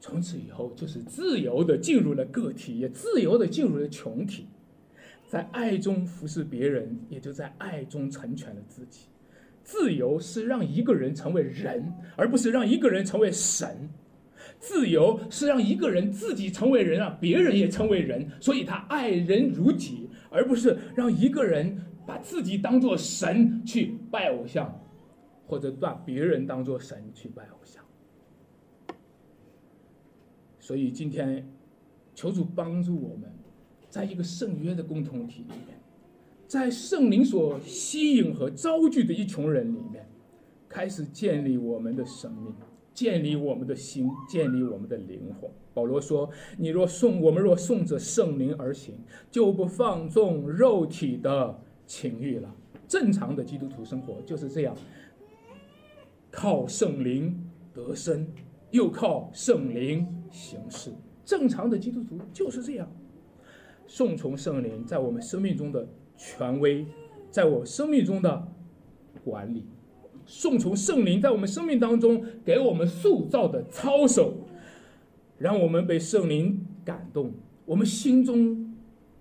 [0.00, 4.46] 从此以后就是自由的进入了个体，也自由的进入了群体，
[5.32, 9.06] 在爱中服侍别人，也就在爱中成全了自己。
[9.64, 13.88] 自由是让一个人成为人，而不是让一个人成为神。
[14.60, 24.78] 自由是让一个人自己成为人让，别人也成为人，所以他爱人如己，而不是让一个人把自己当做神去拜偶像，
[25.46, 27.82] 或者把别人当做神去拜偶像。
[30.60, 31.50] 所以今天，
[32.14, 33.31] 求主帮助我们，
[33.92, 35.78] 在一个圣约的共同体里面，
[36.48, 40.08] 在圣灵所吸引和招聚的一群人里面，
[40.66, 42.54] 开始建立我们的生命。
[42.94, 45.50] 建立我们的心，建立我们的灵魂。
[45.74, 48.94] 保罗说：“你若送我们若送着圣灵而行，
[49.30, 52.54] 就不放纵肉体的情欲了。”
[52.88, 54.76] 正常的基督徒生活就是这样，
[56.30, 58.26] 靠圣灵得生，
[58.70, 60.92] 又靠圣灵行事。
[61.24, 62.90] 正常的基督徒就是这样，
[63.86, 66.86] 顺从圣灵在我们生命中的权威，
[67.30, 68.48] 在我生命中的
[69.24, 69.66] 管理。
[70.24, 74.46] 顺从圣灵在我们生命当中给我们塑造的操守，
[75.36, 77.32] 让我们被圣灵感动。
[77.64, 78.74] 我们心中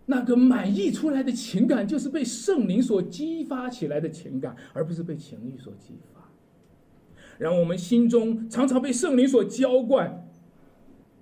[0.05, 6.29] 那个满溢出来的情感，就是被圣灵所激发起来的情感，而不是被情欲所激发。
[7.37, 10.27] 让我们心中常常被圣灵所浇灌，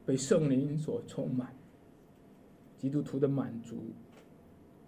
[0.05, 1.55] 被圣灵所充满。
[2.79, 3.91] 基督徒的满足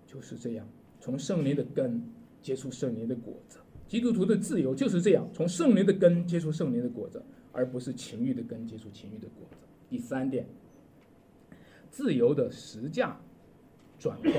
[0.08, 0.66] 就是这样，
[1.02, 2.02] 从圣灵的根
[2.42, 3.60] 结出圣灵的果子。
[3.86, 7.22] 基督徒的自由就是这样，从圣灵的根接触圣灵的果子，
[7.52, 9.58] 而不是情欲的根接触情欲的果子。
[9.90, 10.48] 第三点，
[11.90, 13.20] 自由的实价
[14.00, 14.34] 转换。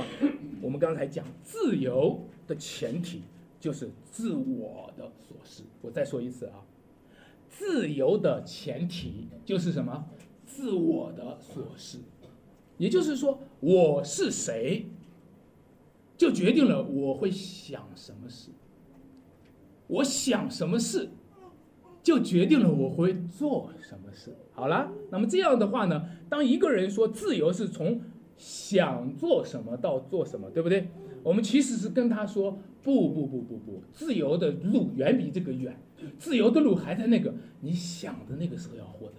[0.62, 3.20] 我们刚才讲，自由的前提
[3.60, 5.62] 就是自我的所示。
[5.82, 6.64] 我再说一次啊，
[7.50, 10.08] 自由的前提就是什么？
[10.46, 11.98] 自我的所示。
[12.82, 14.86] 也就是说，我是谁，
[16.16, 18.50] 就决定了我会想什么事。
[19.86, 21.10] 我想什么事，
[22.02, 24.34] 就决定了我会做什么事。
[24.50, 26.06] 好了，那么这样的话呢？
[26.28, 28.00] 当一个人说自由是从
[28.36, 30.88] 想做什么到做什么，对不对？
[31.22, 35.80] 我们其实是跟他说：不不不不不，自由的路远比这个远，
[36.18, 39.14] 自由的路还在那个你想的那个时候要获得。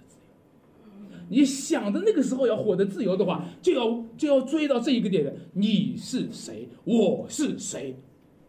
[1.29, 6.67] 你想的那个时候要获得自由的话，就要就要追到这一个点的：你是谁？
[6.83, 7.95] 我是谁？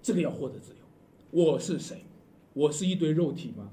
[0.02, 1.42] 这个要获得自由。
[1.42, 1.96] 我是谁？
[2.52, 3.70] 我是一堆肉体吗？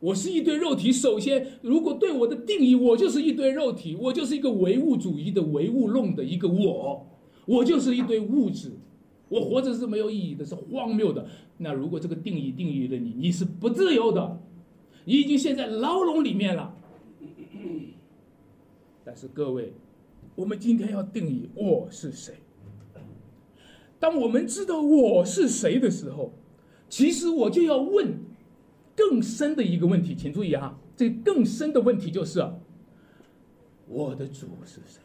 [0.00, 0.92] 我是一堆肉体。
[0.92, 7.06] 首先，如果对我的定义，我就是一堆肉体，我就是一个唯物主义的唯物论的一个我，
[7.46, 8.70] 我就是一堆物质。
[9.28, 11.26] 我活着是没有意义的，是荒谬的。
[11.56, 14.40] 那如果这个定义定义了你，你是不自由的，
[15.04, 16.74] 你已经陷在牢笼里面了。
[19.08, 19.72] 但是各位，
[20.34, 22.34] 我们今天要定义我是谁。
[23.98, 26.34] 当我们知道我是谁的时候，
[26.90, 28.18] 其实我就要问
[28.94, 32.46] 更深的一个问题，请注意啊，这更深的问题就是：
[33.88, 35.00] 我的主是谁？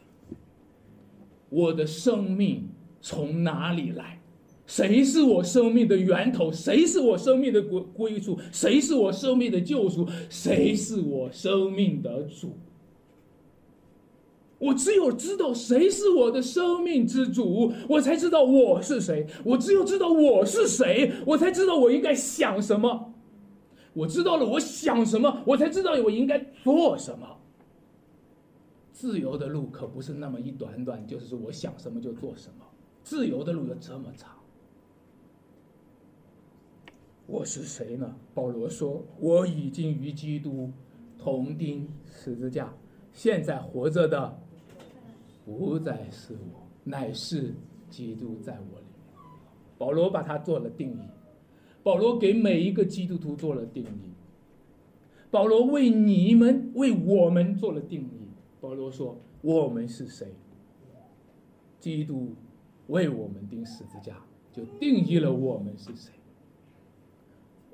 [1.48, 2.68] 我的生命
[3.00, 4.20] 从哪里来？
[4.66, 6.52] 谁是我生命的源头？
[6.52, 8.38] 谁是我生命的归归宿？
[8.52, 10.06] 谁是我生命的救赎？
[10.28, 12.58] 谁是我生命的主？
[14.58, 19.26] 我只有知道谁是我的生命之主，我才知道我是谁。
[19.44, 23.12] 我只有知道我是谁，我才知道我应该想什么。
[23.92, 27.26] 我知道了我想什么，我才知道我应该做什么。
[28.92, 32.64] 自由的路可不是那么一短短，就是说我想什么就做什么。
[33.02, 34.30] 自由的路有这么长。
[37.26, 38.14] 我是谁呢？
[38.34, 40.70] 保罗说：“我已经与基督
[41.18, 42.72] 同钉十字架，
[43.12, 44.38] 现在活着的。”
[45.44, 47.54] 不再是我，乃是
[47.90, 49.22] 基督在我里面。
[49.76, 51.00] 保罗把它做了定义，
[51.82, 54.12] 保罗给每一个基督徒做了定义。
[55.30, 58.28] 保罗为你们、为我们做了定义。
[58.60, 60.32] 保罗说：“我们是谁？”
[61.80, 62.32] 基督
[62.86, 64.16] 为我们钉十字架，
[64.52, 66.12] 就定义了我们是谁。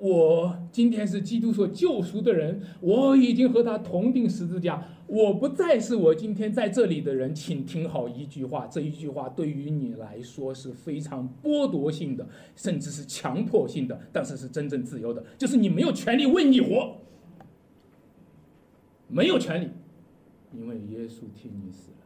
[0.01, 7.35] 我今天是基督所救赎的人，我已经和他同定十字架，我不再是我今天在这里的人。
[7.35, 16.95] 请听好一句话，这一句话对于你来说是非常剥夺性的，甚至是强迫性的，但是是真正自由的，就是你没有权利为你活，
[19.07, 19.69] 没有权利，
[20.51, 22.00] 因为耶稣替你死了。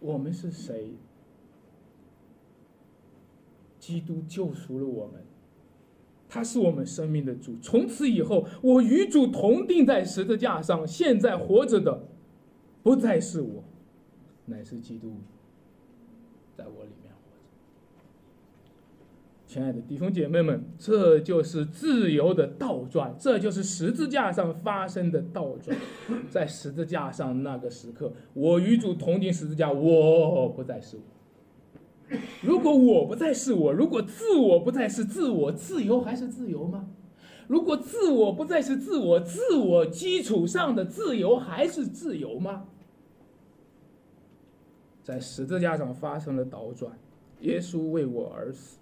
[0.00, 0.92] 我们是谁？
[3.78, 5.22] 基督救赎了我们，
[6.28, 7.56] 他是我们生命的主。
[7.62, 10.86] 从此以后，我与主同定在十字架上。
[10.86, 12.06] 现在活着的，
[12.82, 13.64] 不再是我，
[14.44, 15.14] 乃是基督
[16.54, 17.07] 在我里面。
[19.58, 25.76] 亲爱的弟兄姐妹们，这就是自由的倒转，这就是十字架上发生的倒转。
[26.30, 32.16] 在十字架上那个时刻，我与主同进十字架，我不再是我。
[32.40, 36.90] 如果我不再是我，如果自我不再是自我，自由还是自由吗？
[37.48, 42.66] 如果自我不再是自我，自我基础上的自由还是自由吗？
[45.02, 46.96] 在十字架上发生了倒转，
[47.40, 48.78] 耶稣为我而死。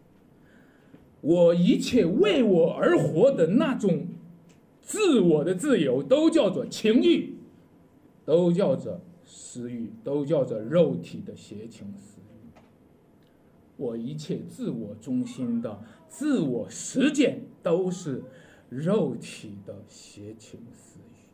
[1.20, 4.06] 我一切为我而活的那种
[4.80, 7.34] 自我的自由，都叫做情欲，
[8.24, 12.60] 都叫做私欲，都叫做肉体的邪情私欲。
[13.76, 18.22] 我一切自我中心的自我实践，都是
[18.68, 21.26] 肉体的邪情私欲，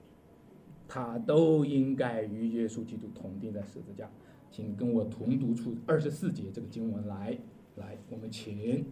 [0.89, 4.11] 他都应该与耶稣基督同钉在十字架。
[4.51, 7.39] 请跟我同读出二十四节这个经文来，
[7.77, 8.87] 来，我们请。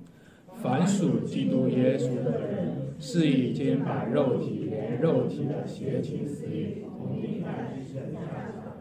[0.56, 6.84] 凡属基督耶稣的人，是已经把肉体连肉体的邪情私欲。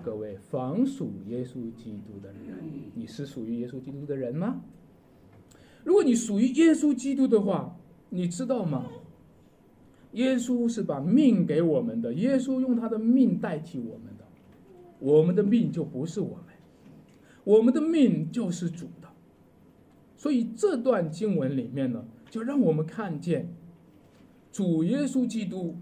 [0.03, 2.63] 各位，凡属耶稣基督的人，
[2.95, 4.61] 你是属于耶稣基督的人吗？
[5.83, 7.77] 如果你属于耶稣基督的话，
[8.09, 8.87] 你知道吗？
[10.13, 14.25] 耶稣是把命给我们的，耶稣用他的命代替我们的，
[14.99, 16.45] 我们的命就不是我们，
[17.43, 18.87] 我们的命就是主。
[20.19, 23.55] 所以这段经文里面呢，就让我们看见
[24.51, 25.77] 主耶稣基督，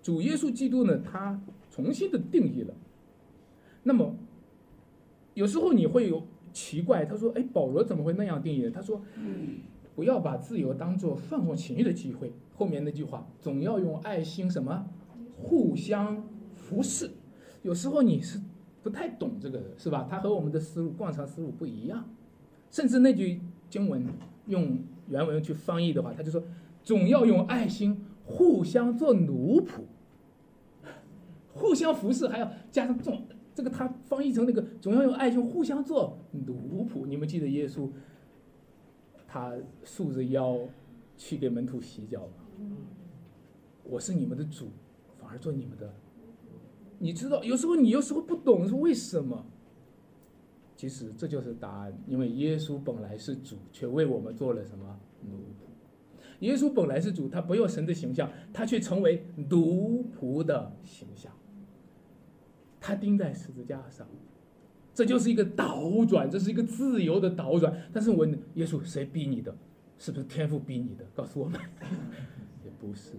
[0.00, 1.42] 主耶稣基督呢，他
[1.72, 2.72] 重新的定义了。
[3.82, 4.14] 那么
[5.34, 6.22] 有时候你会有
[6.52, 9.02] 奇怪，他说：“哎，保罗怎么会那样定义？”他说
[9.96, 14.88] ：“不要把自由当做放纵情欲的机会。”后面那句话，总要用爱心什么
[15.36, 17.10] 互相服侍。
[17.62, 18.38] 有时候你是。
[18.84, 20.06] 不太懂这个是吧？
[20.08, 22.04] 他和我们的思路、惯常思路不一样，
[22.70, 24.06] 甚至那句经文
[24.46, 24.78] 用
[25.08, 26.44] 原文去翻译的话， 他就说
[26.84, 29.80] ：“总要用爱心互相做奴仆，
[31.54, 37.06] 互相服侍，还要加上重这个他翻译成那个总要用爱心互相做奴仆。
[37.06, 37.88] 你们记得耶稣
[39.26, 40.58] 他竖着腰
[41.16, 42.76] 去给门徒洗脚吗？
[43.82, 44.68] 我是你们的主，
[45.18, 45.90] 反而做你们的。
[46.98, 49.46] 你知道，有时候你有时候不懂是为什么。
[50.76, 55.64] 其实这就是答案，因为耶稣本来是主，却为我们做了什么奴仆。
[56.40, 61.32] 耶稣本来是主，他不要神的形象，他却成为奴仆的形象。
[62.80, 64.06] 他钉在十字架上，
[64.92, 67.88] 这就是一个倒转，这是一个自由的倒转。
[67.92, 69.56] 但是我耶稣谁逼你的？
[69.96, 71.04] 是不是天父逼你的？
[71.14, 71.58] 告诉我们，
[72.64, 73.12] 也不是，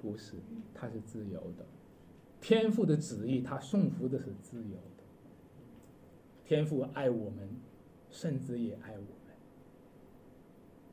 [0.00, 0.36] 不是，
[0.72, 1.66] 他是自由的。
[2.40, 5.04] 天父的旨意，他送服的是自由的。
[6.44, 7.48] 天父爱我们，
[8.10, 9.06] 甚至也爱我们。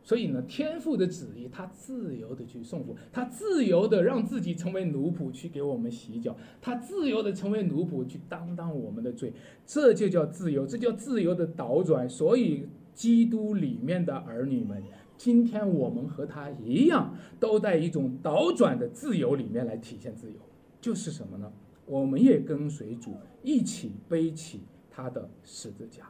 [0.05, 9.31] 所以呢，天父的旨意，他自由的去送服，他自由的让自己成为奴仆去给我们洗脚，他自由的成为奴仆去担当我们的罪，
[9.65, 12.09] 这就叫自由，这叫自由的倒转。
[12.09, 14.83] 所以，基督里面的儿女们，
[15.17, 20.37] 今天我们和他一样，都在一种倒转的自由里面来体现自由。
[20.83, 21.49] 就是什么呢？
[21.85, 26.09] 我们也跟随主一起背起他的十字架。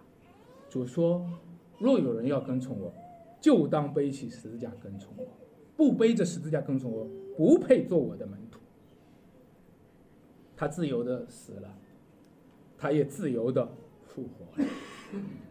[0.67, 1.24] 主说
[1.78, 2.91] ：“若有人要跟从我，
[3.39, 5.26] 就当背起十字架跟从我；
[5.78, 7.07] 不背着十字架跟从我，
[7.38, 8.59] 不配做我的门徒。”
[10.57, 11.78] 他自由的死了，
[12.76, 13.71] 他也自由的
[14.07, 14.67] 复活了。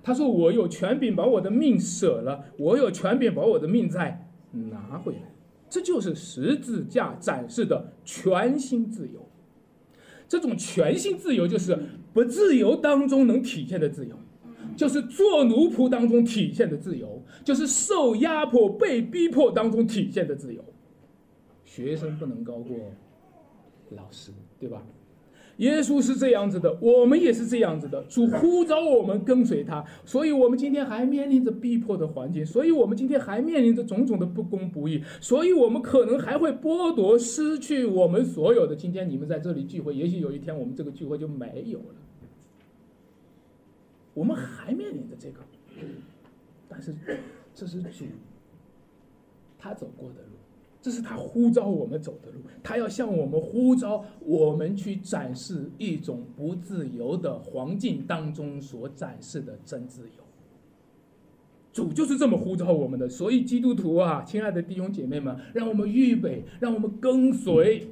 [0.02, 5.30] 他说：“我有权柄把我的命舍了，我有权柄把我的命再拿回来。”
[5.72, 9.26] 这就是十字架展示的全新自由。
[10.28, 11.78] 这种全新自由，就是
[12.12, 14.14] 不自由当中能体现的自由，
[14.76, 20.62] 就是做奴仆当中体现的自由，就是受压迫、被逼迫当中体现的自由。
[21.64, 22.76] 学生不能高过
[23.96, 24.82] 老师，对吧？
[25.62, 28.02] 耶稣是这样子的，我们也是这样子的。
[28.08, 38.74] 主呼召我们跟随他，所以我们今天还面临着逼迫的环境，所以我们今天还面临着种种的不公不义，所以我们可能还会剥夺、失去我们所有的。
[38.74, 41.94] 今天你们在这里聚会，也许有一天我们这个聚会就没有了。
[44.14, 45.42] 我们还面临着这个，
[46.68, 46.92] 但是
[47.54, 48.04] 这是主
[49.58, 50.31] 他走过的路。
[50.82, 60.24] 这是他呼召我们走的路，他要向我们呼召我们去展示一种不自由的环境当中所展示的真自由。
[61.72, 67.86] 主就是这么呼召我们的，所以基督徒啊，亲爱的弟兄姐妹们，让我们预备，让我们跟随。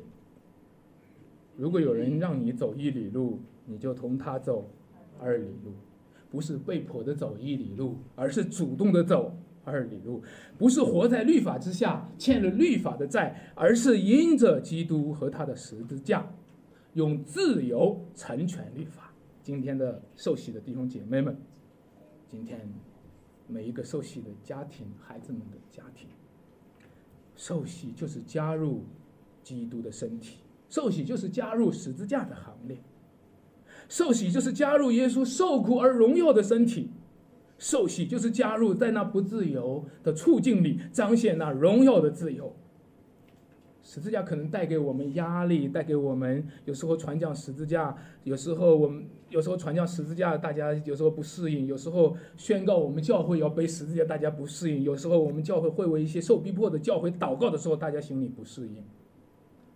[1.57, 4.69] 如果有人让你走一里路，你就同他走
[5.19, 5.73] 二里路，
[6.29, 9.33] 不是被迫的走一里路，而是主动的走。
[9.71, 10.23] 二里路，
[10.59, 16.29] 不是活在律法之下，欠了律法的债，而是因着基督和他的十字架，
[16.95, 19.15] 用自由成全律法。
[19.43, 21.37] 今天的受洗的弟兄姐妹们，
[22.29, 22.69] 今天
[23.47, 26.09] 每一个受洗的家庭，孩子们的家庭，
[27.37, 28.85] 受洗就是加入
[29.43, 32.77] 基督的身体，受洗就是加入十字架的行列，
[33.89, 36.91] 受洗就是加入耶稣受苦而荣耀的身体。
[37.61, 42.57] 受洗就是加入在那不自由的处境里，彰显那荣耀的自由。
[43.83, 47.95] 十字架可能带给我们压力，带给我们有时候传讲十字架，
[48.25, 58.83] 有时候我们有时候传讲十字架，大家有时候不适应；有时候宣告我们教会要背十字架，大家不适应；有时候我们教会会为一些受逼迫的教会祷告的时候，大家心里不适应，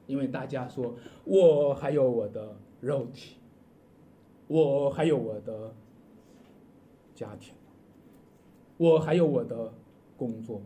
[0.07, 3.37] 因为大家说我还有我的肉体，
[4.47, 5.75] 我还有我的
[7.15, 7.55] 家庭。
[8.77, 9.73] 我还有我的
[10.17, 10.61] 工作，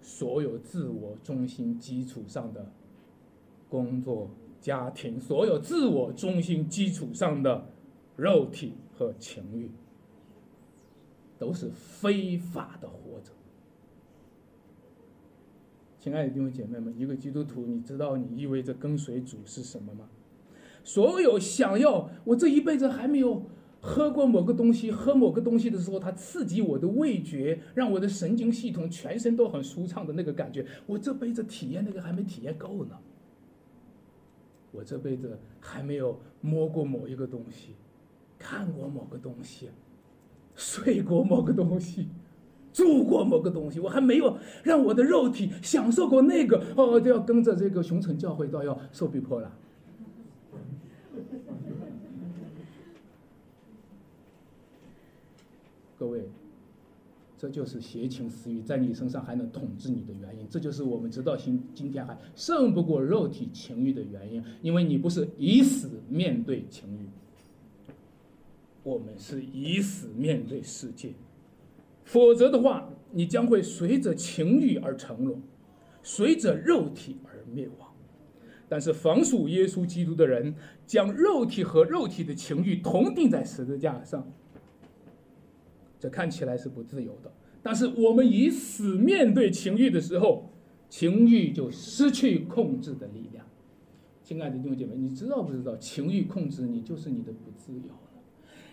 [0.00, 2.72] 所有自我中心基础上的
[3.68, 7.66] 工作、家庭，所有自我中心基础上的
[8.16, 9.70] 肉体和情欲，
[11.38, 13.30] 都是非法的活着。
[16.00, 20.08] 亲爱的弟兄姐妹们，一个基督徒，你知道你意味着跟随主是什么吗？
[20.82, 23.42] 所有想要我这一辈子还没有。
[23.86, 30.64] 喝过某个东西，喝某个东西的时候，它刺激我的味觉，让我的神经系统全身都很舒畅的那个感觉。
[30.86, 32.96] 我这辈子体验那个还没体验够呢。
[34.72, 37.74] 我这辈子还没有摸过某一个东西，
[38.38, 39.68] 看过某个东西，
[40.54, 42.08] 睡过某个东西，
[42.72, 46.64] 住过某个东西，我还没有让我的肉体享受过那个。
[46.74, 49.54] 哦，都要跟着这个熊城教会都要受逼迫了。
[56.04, 56.28] 各位，
[57.38, 67.08] 这就是邪情私欲在你身上还能统治你的原因，这就是我们直到今今天还胜不过肉体情欲的原因，因为你不是以死面对情欲，
[68.82, 71.14] 我们是以死面对世界，
[72.04, 75.40] 否则的话，你将会随着情欲而成龙，
[76.02, 77.88] 随着肉体而灭亡。
[78.68, 80.54] 但是防属耶稣基督的人，
[80.86, 84.30] 将肉体和肉体的情欲同定在十字架上。
[86.04, 87.32] 这看起来是不自由的，
[87.62, 90.50] 但是我们以死面对情欲的时候，
[90.90, 93.42] 情欲就失去控制的力量。
[94.22, 97.88] 亲爱的弟兄姐妹，你知道不知道，情欲控制你就是你的不自由？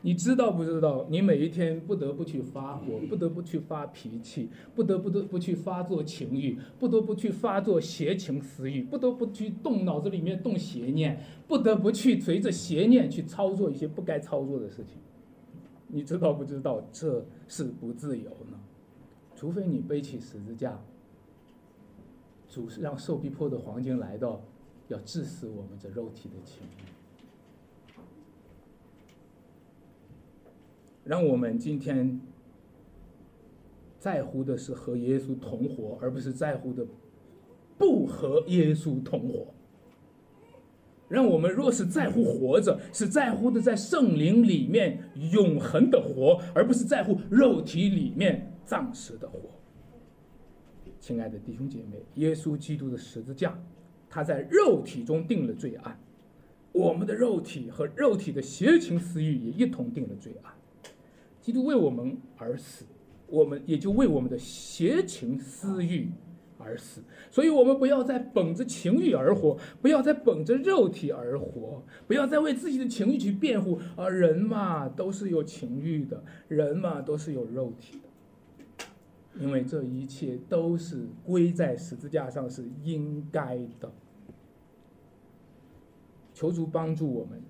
[0.01, 11.17] 你知道不知道，你每一天不得不去发火，不得不去发脾气，不得不得不去发作情欲，不得不去发作邪情私欲，不得不去动脑子里面动邪念，
[11.47, 14.97] 不得不去随着邪念去操作一些不该操作的事情。
[15.92, 18.60] 你知道不知道这是不自由呢？
[19.36, 20.80] 除非你背起十字架，
[22.48, 24.42] 主让受逼迫的黄金来到，
[24.88, 26.84] 要致死我们这肉体的情欲。
[31.04, 32.22] 让我们今天
[33.98, 36.86] 在乎的是和耶稣同活，而不是在乎的
[37.78, 39.48] 不和耶稣同活。
[41.12, 44.97] 让我们若是在乎活着，是在乎的在圣灵里面
[45.34, 49.38] 永恒的活，而不是在乎肉体里面暂时的活。
[51.01, 53.59] 亲爱的弟兄姐妹，耶稣基督的十字架，
[54.09, 55.99] 他在肉体中定了罪案，
[56.72, 60.53] 我们的肉体和肉体的邪情私欲也一同定了罪案。
[61.41, 62.86] 基督为我们而死，
[63.28, 66.09] 我们也就为我们的邪情私欲。
[66.64, 73.80] 而死，所以我们不要再本着情欲而活，不要再本着肉体而活，不要再为自己的情欲去辩护。
[73.95, 78.86] 啊，人嘛都是有情欲的，人嘛都是有肉体的，
[79.39, 83.91] 因为这一切都是归在十字架上是应该的。
[86.34, 87.41] 求主帮助我们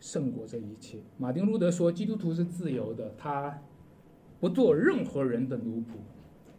[0.00, 0.98] 胜过这一切。
[1.16, 3.62] 马丁路德说，基督徒是自由的，他
[4.40, 5.94] 不做任何人的奴仆，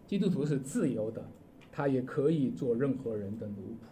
[0.07, 1.29] 基督徒是自由的。
[1.77, 3.85] 他也可以做任何人的奴仆。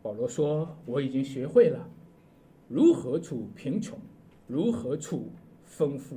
[0.00, 1.86] 保罗说：“我已经学会了
[2.66, 3.98] 如何处贫穷，
[4.46, 5.30] 如何处
[5.66, 6.16] 丰富，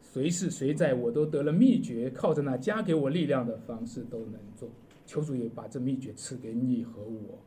[0.00, 4.70] 随是谁在，我都得了秘诀，靠着那加给我力量的方式都能做。
[5.04, 7.38] 求主也把这秘诀赐给你和我，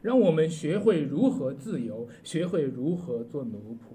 [0.00, 3.92] 让我们学会如何自由，学会如何做奴仆。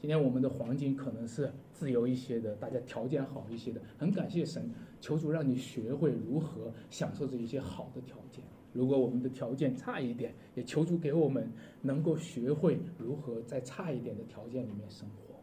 [0.00, 4.68] 今天我们的黄金可能是自由一些的，大家条件好一些的，很感谢神。”
[5.00, 8.42] 求主让你学会如何享受这一些好的条件。
[8.72, 11.50] 如果我们的条件差一点，也求主给我们
[11.82, 15.34] 能够学会如何在差一点的条件里面生活。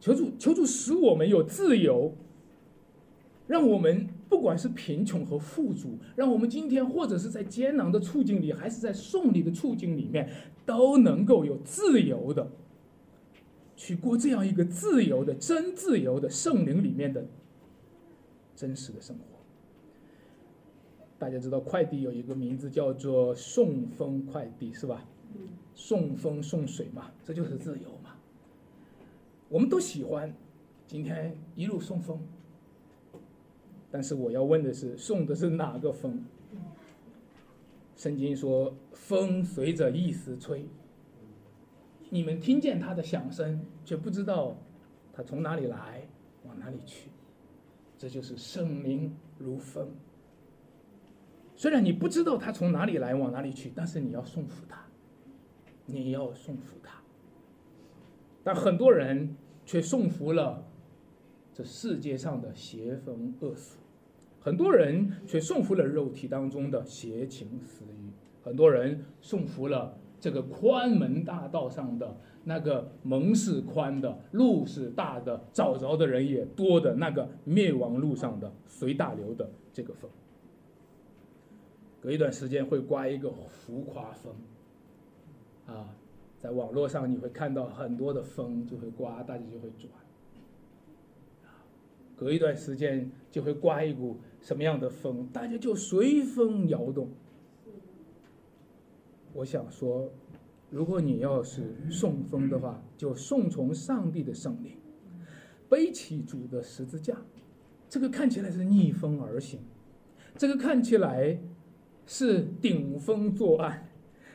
[0.00, 2.12] 求主，求主使我们有自由，
[3.46, 10.28] 让我们不管是贫穷和富足，让我们今天或者是在艰难的处境里，还是在送礼的处境里面，
[10.66, 12.50] 都能够有自由的
[13.76, 17.26] 去过这样一个自由的、真自由的圣灵里面的。
[18.56, 19.22] 真实的生活，
[21.18, 25.06] 大家知道快递有一个名字叫做送风快递，是吧？
[25.74, 28.16] 送风送水嘛，这就是自由嘛。
[29.50, 30.34] 我们都喜欢
[30.86, 32.18] 今天一路送风，
[33.90, 36.24] 但是我要问的是，送的是哪个风？
[37.94, 40.66] 圣经说风随着意思吹，
[42.08, 44.56] 你们听见它的响声，却不知道
[45.12, 46.08] 它从哪里来，
[46.44, 47.10] 往哪里去。
[47.98, 49.88] 这就是圣灵如风。
[51.54, 54.84] 虽然你不知道他从哪里来，往哪里去，但是你要送服他，
[55.86, 57.00] 你要送服他。
[58.44, 59.34] 但很多人
[59.64, 60.62] 却送服了
[61.54, 63.78] 这世界上的邪风恶俗，
[64.40, 68.10] 很多人却送服了肉体当中的邪情私欲，
[68.44, 72.16] 很多人送服了这个宽门大道上的。
[72.48, 80.08] 那个门是宽的，路是大的，找着的人也多的那个灭亡路上的随大流的这个风，
[82.00, 84.32] 隔一段时间会刮一个浮夸风，
[85.66, 85.96] 啊，
[86.40, 89.90] 在网络上你会看到很多的风就会刮，大家就会转，
[92.14, 97.10] 隔一段时间就会刮一股什么样的风，大家就随风摇动。
[99.32, 100.12] 我想说。
[100.70, 104.76] 如果你要是送风的话，就送从上帝的圣灵，
[105.68, 107.16] 背起主的十字架，
[107.88, 109.60] 这个看起来是逆风而行，
[110.36, 111.38] 这个看起来
[112.04, 113.88] 是顶风作案，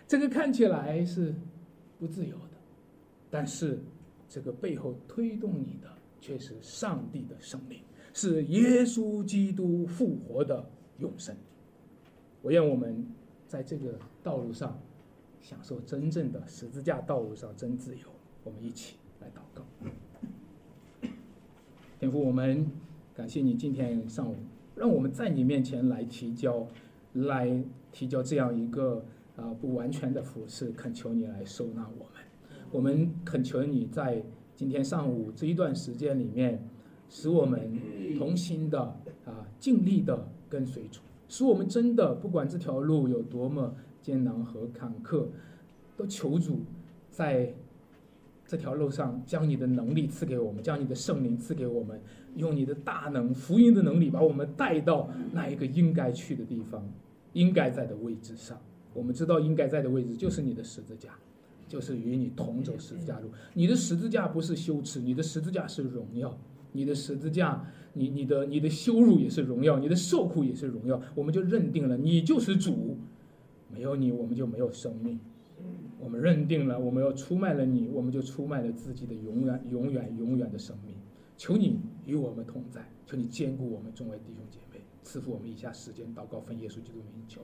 [0.07, 1.35] 这个看起来是
[1.99, 2.57] 不自由的，
[3.29, 3.79] 但是
[4.29, 5.89] 这个背后推动你的
[6.21, 7.81] 却是上帝的生命，
[8.13, 10.65] 是耶稣基督复活的
[10.99, 11.35] 永生。
[12.41, 13.05] 我愿我们
[13.47, 14.81] 在这个道路上
[15.41, 18.07] 享受真正的十字架道路上真自由。
[18.43, 19.63] 我们一起来祷告。
[21.99, 22.65] 天父，我们
[23.13, 24.35] 感谢你今天上午
[24.75, 26.67] 让我们在你面前来提交，
[27.13, 32.23] 来提交这样一个啊不完全的服饰，恳求你来收纳我们。
[32.71, 34.23] 我们恳求你在
[34.55, 36.67] 今天上午这一段时间里面，
[37.09, 37.79] 使我们
[38.17, 38.81] 同心的
[39.25, 45.27] 啊尽力的跟随主，使我们真的不管这条路有多么艰难和坎坷，
[45.95, 46.61] 都求主
[47.09, 47.53] 在。
[48.43, 52.01] 这条路上，将你的能力赐给我们，将你的圣灵赐给我们，
[52.35, 56.85] 用你的大能、福音的能力，把我们带到那一个应该去的地方，
[57.31, 58.59] 应该在的位置上。
[58.93, 61.11] 我们知道应该在的位置就是你的十字架，
[61.65, 63.29] 就是与你同走十字架路。
[63.53, 66.37] 你的十字架不是羞耻，你的十字架是荣耀。
[66.73, 71.01] 你的十字架，你你的你的羞辱也是荣耀，你的受苦也是荣耀。
[71.15, 72.97] 我们就认定了你就是主，
[73.73, 75.19] 没有你，我们就没有生命。
[75.99, 80.95] 我们认定了，我们要出卖了你，我们就出卖了自己的永远、永远、永远的生命。
[81.37, 87.41] 求你与我们同在，求你兼顾我们众位弟兄姐妹，赐福我们以下时间祷告，奉耶稣基督名求。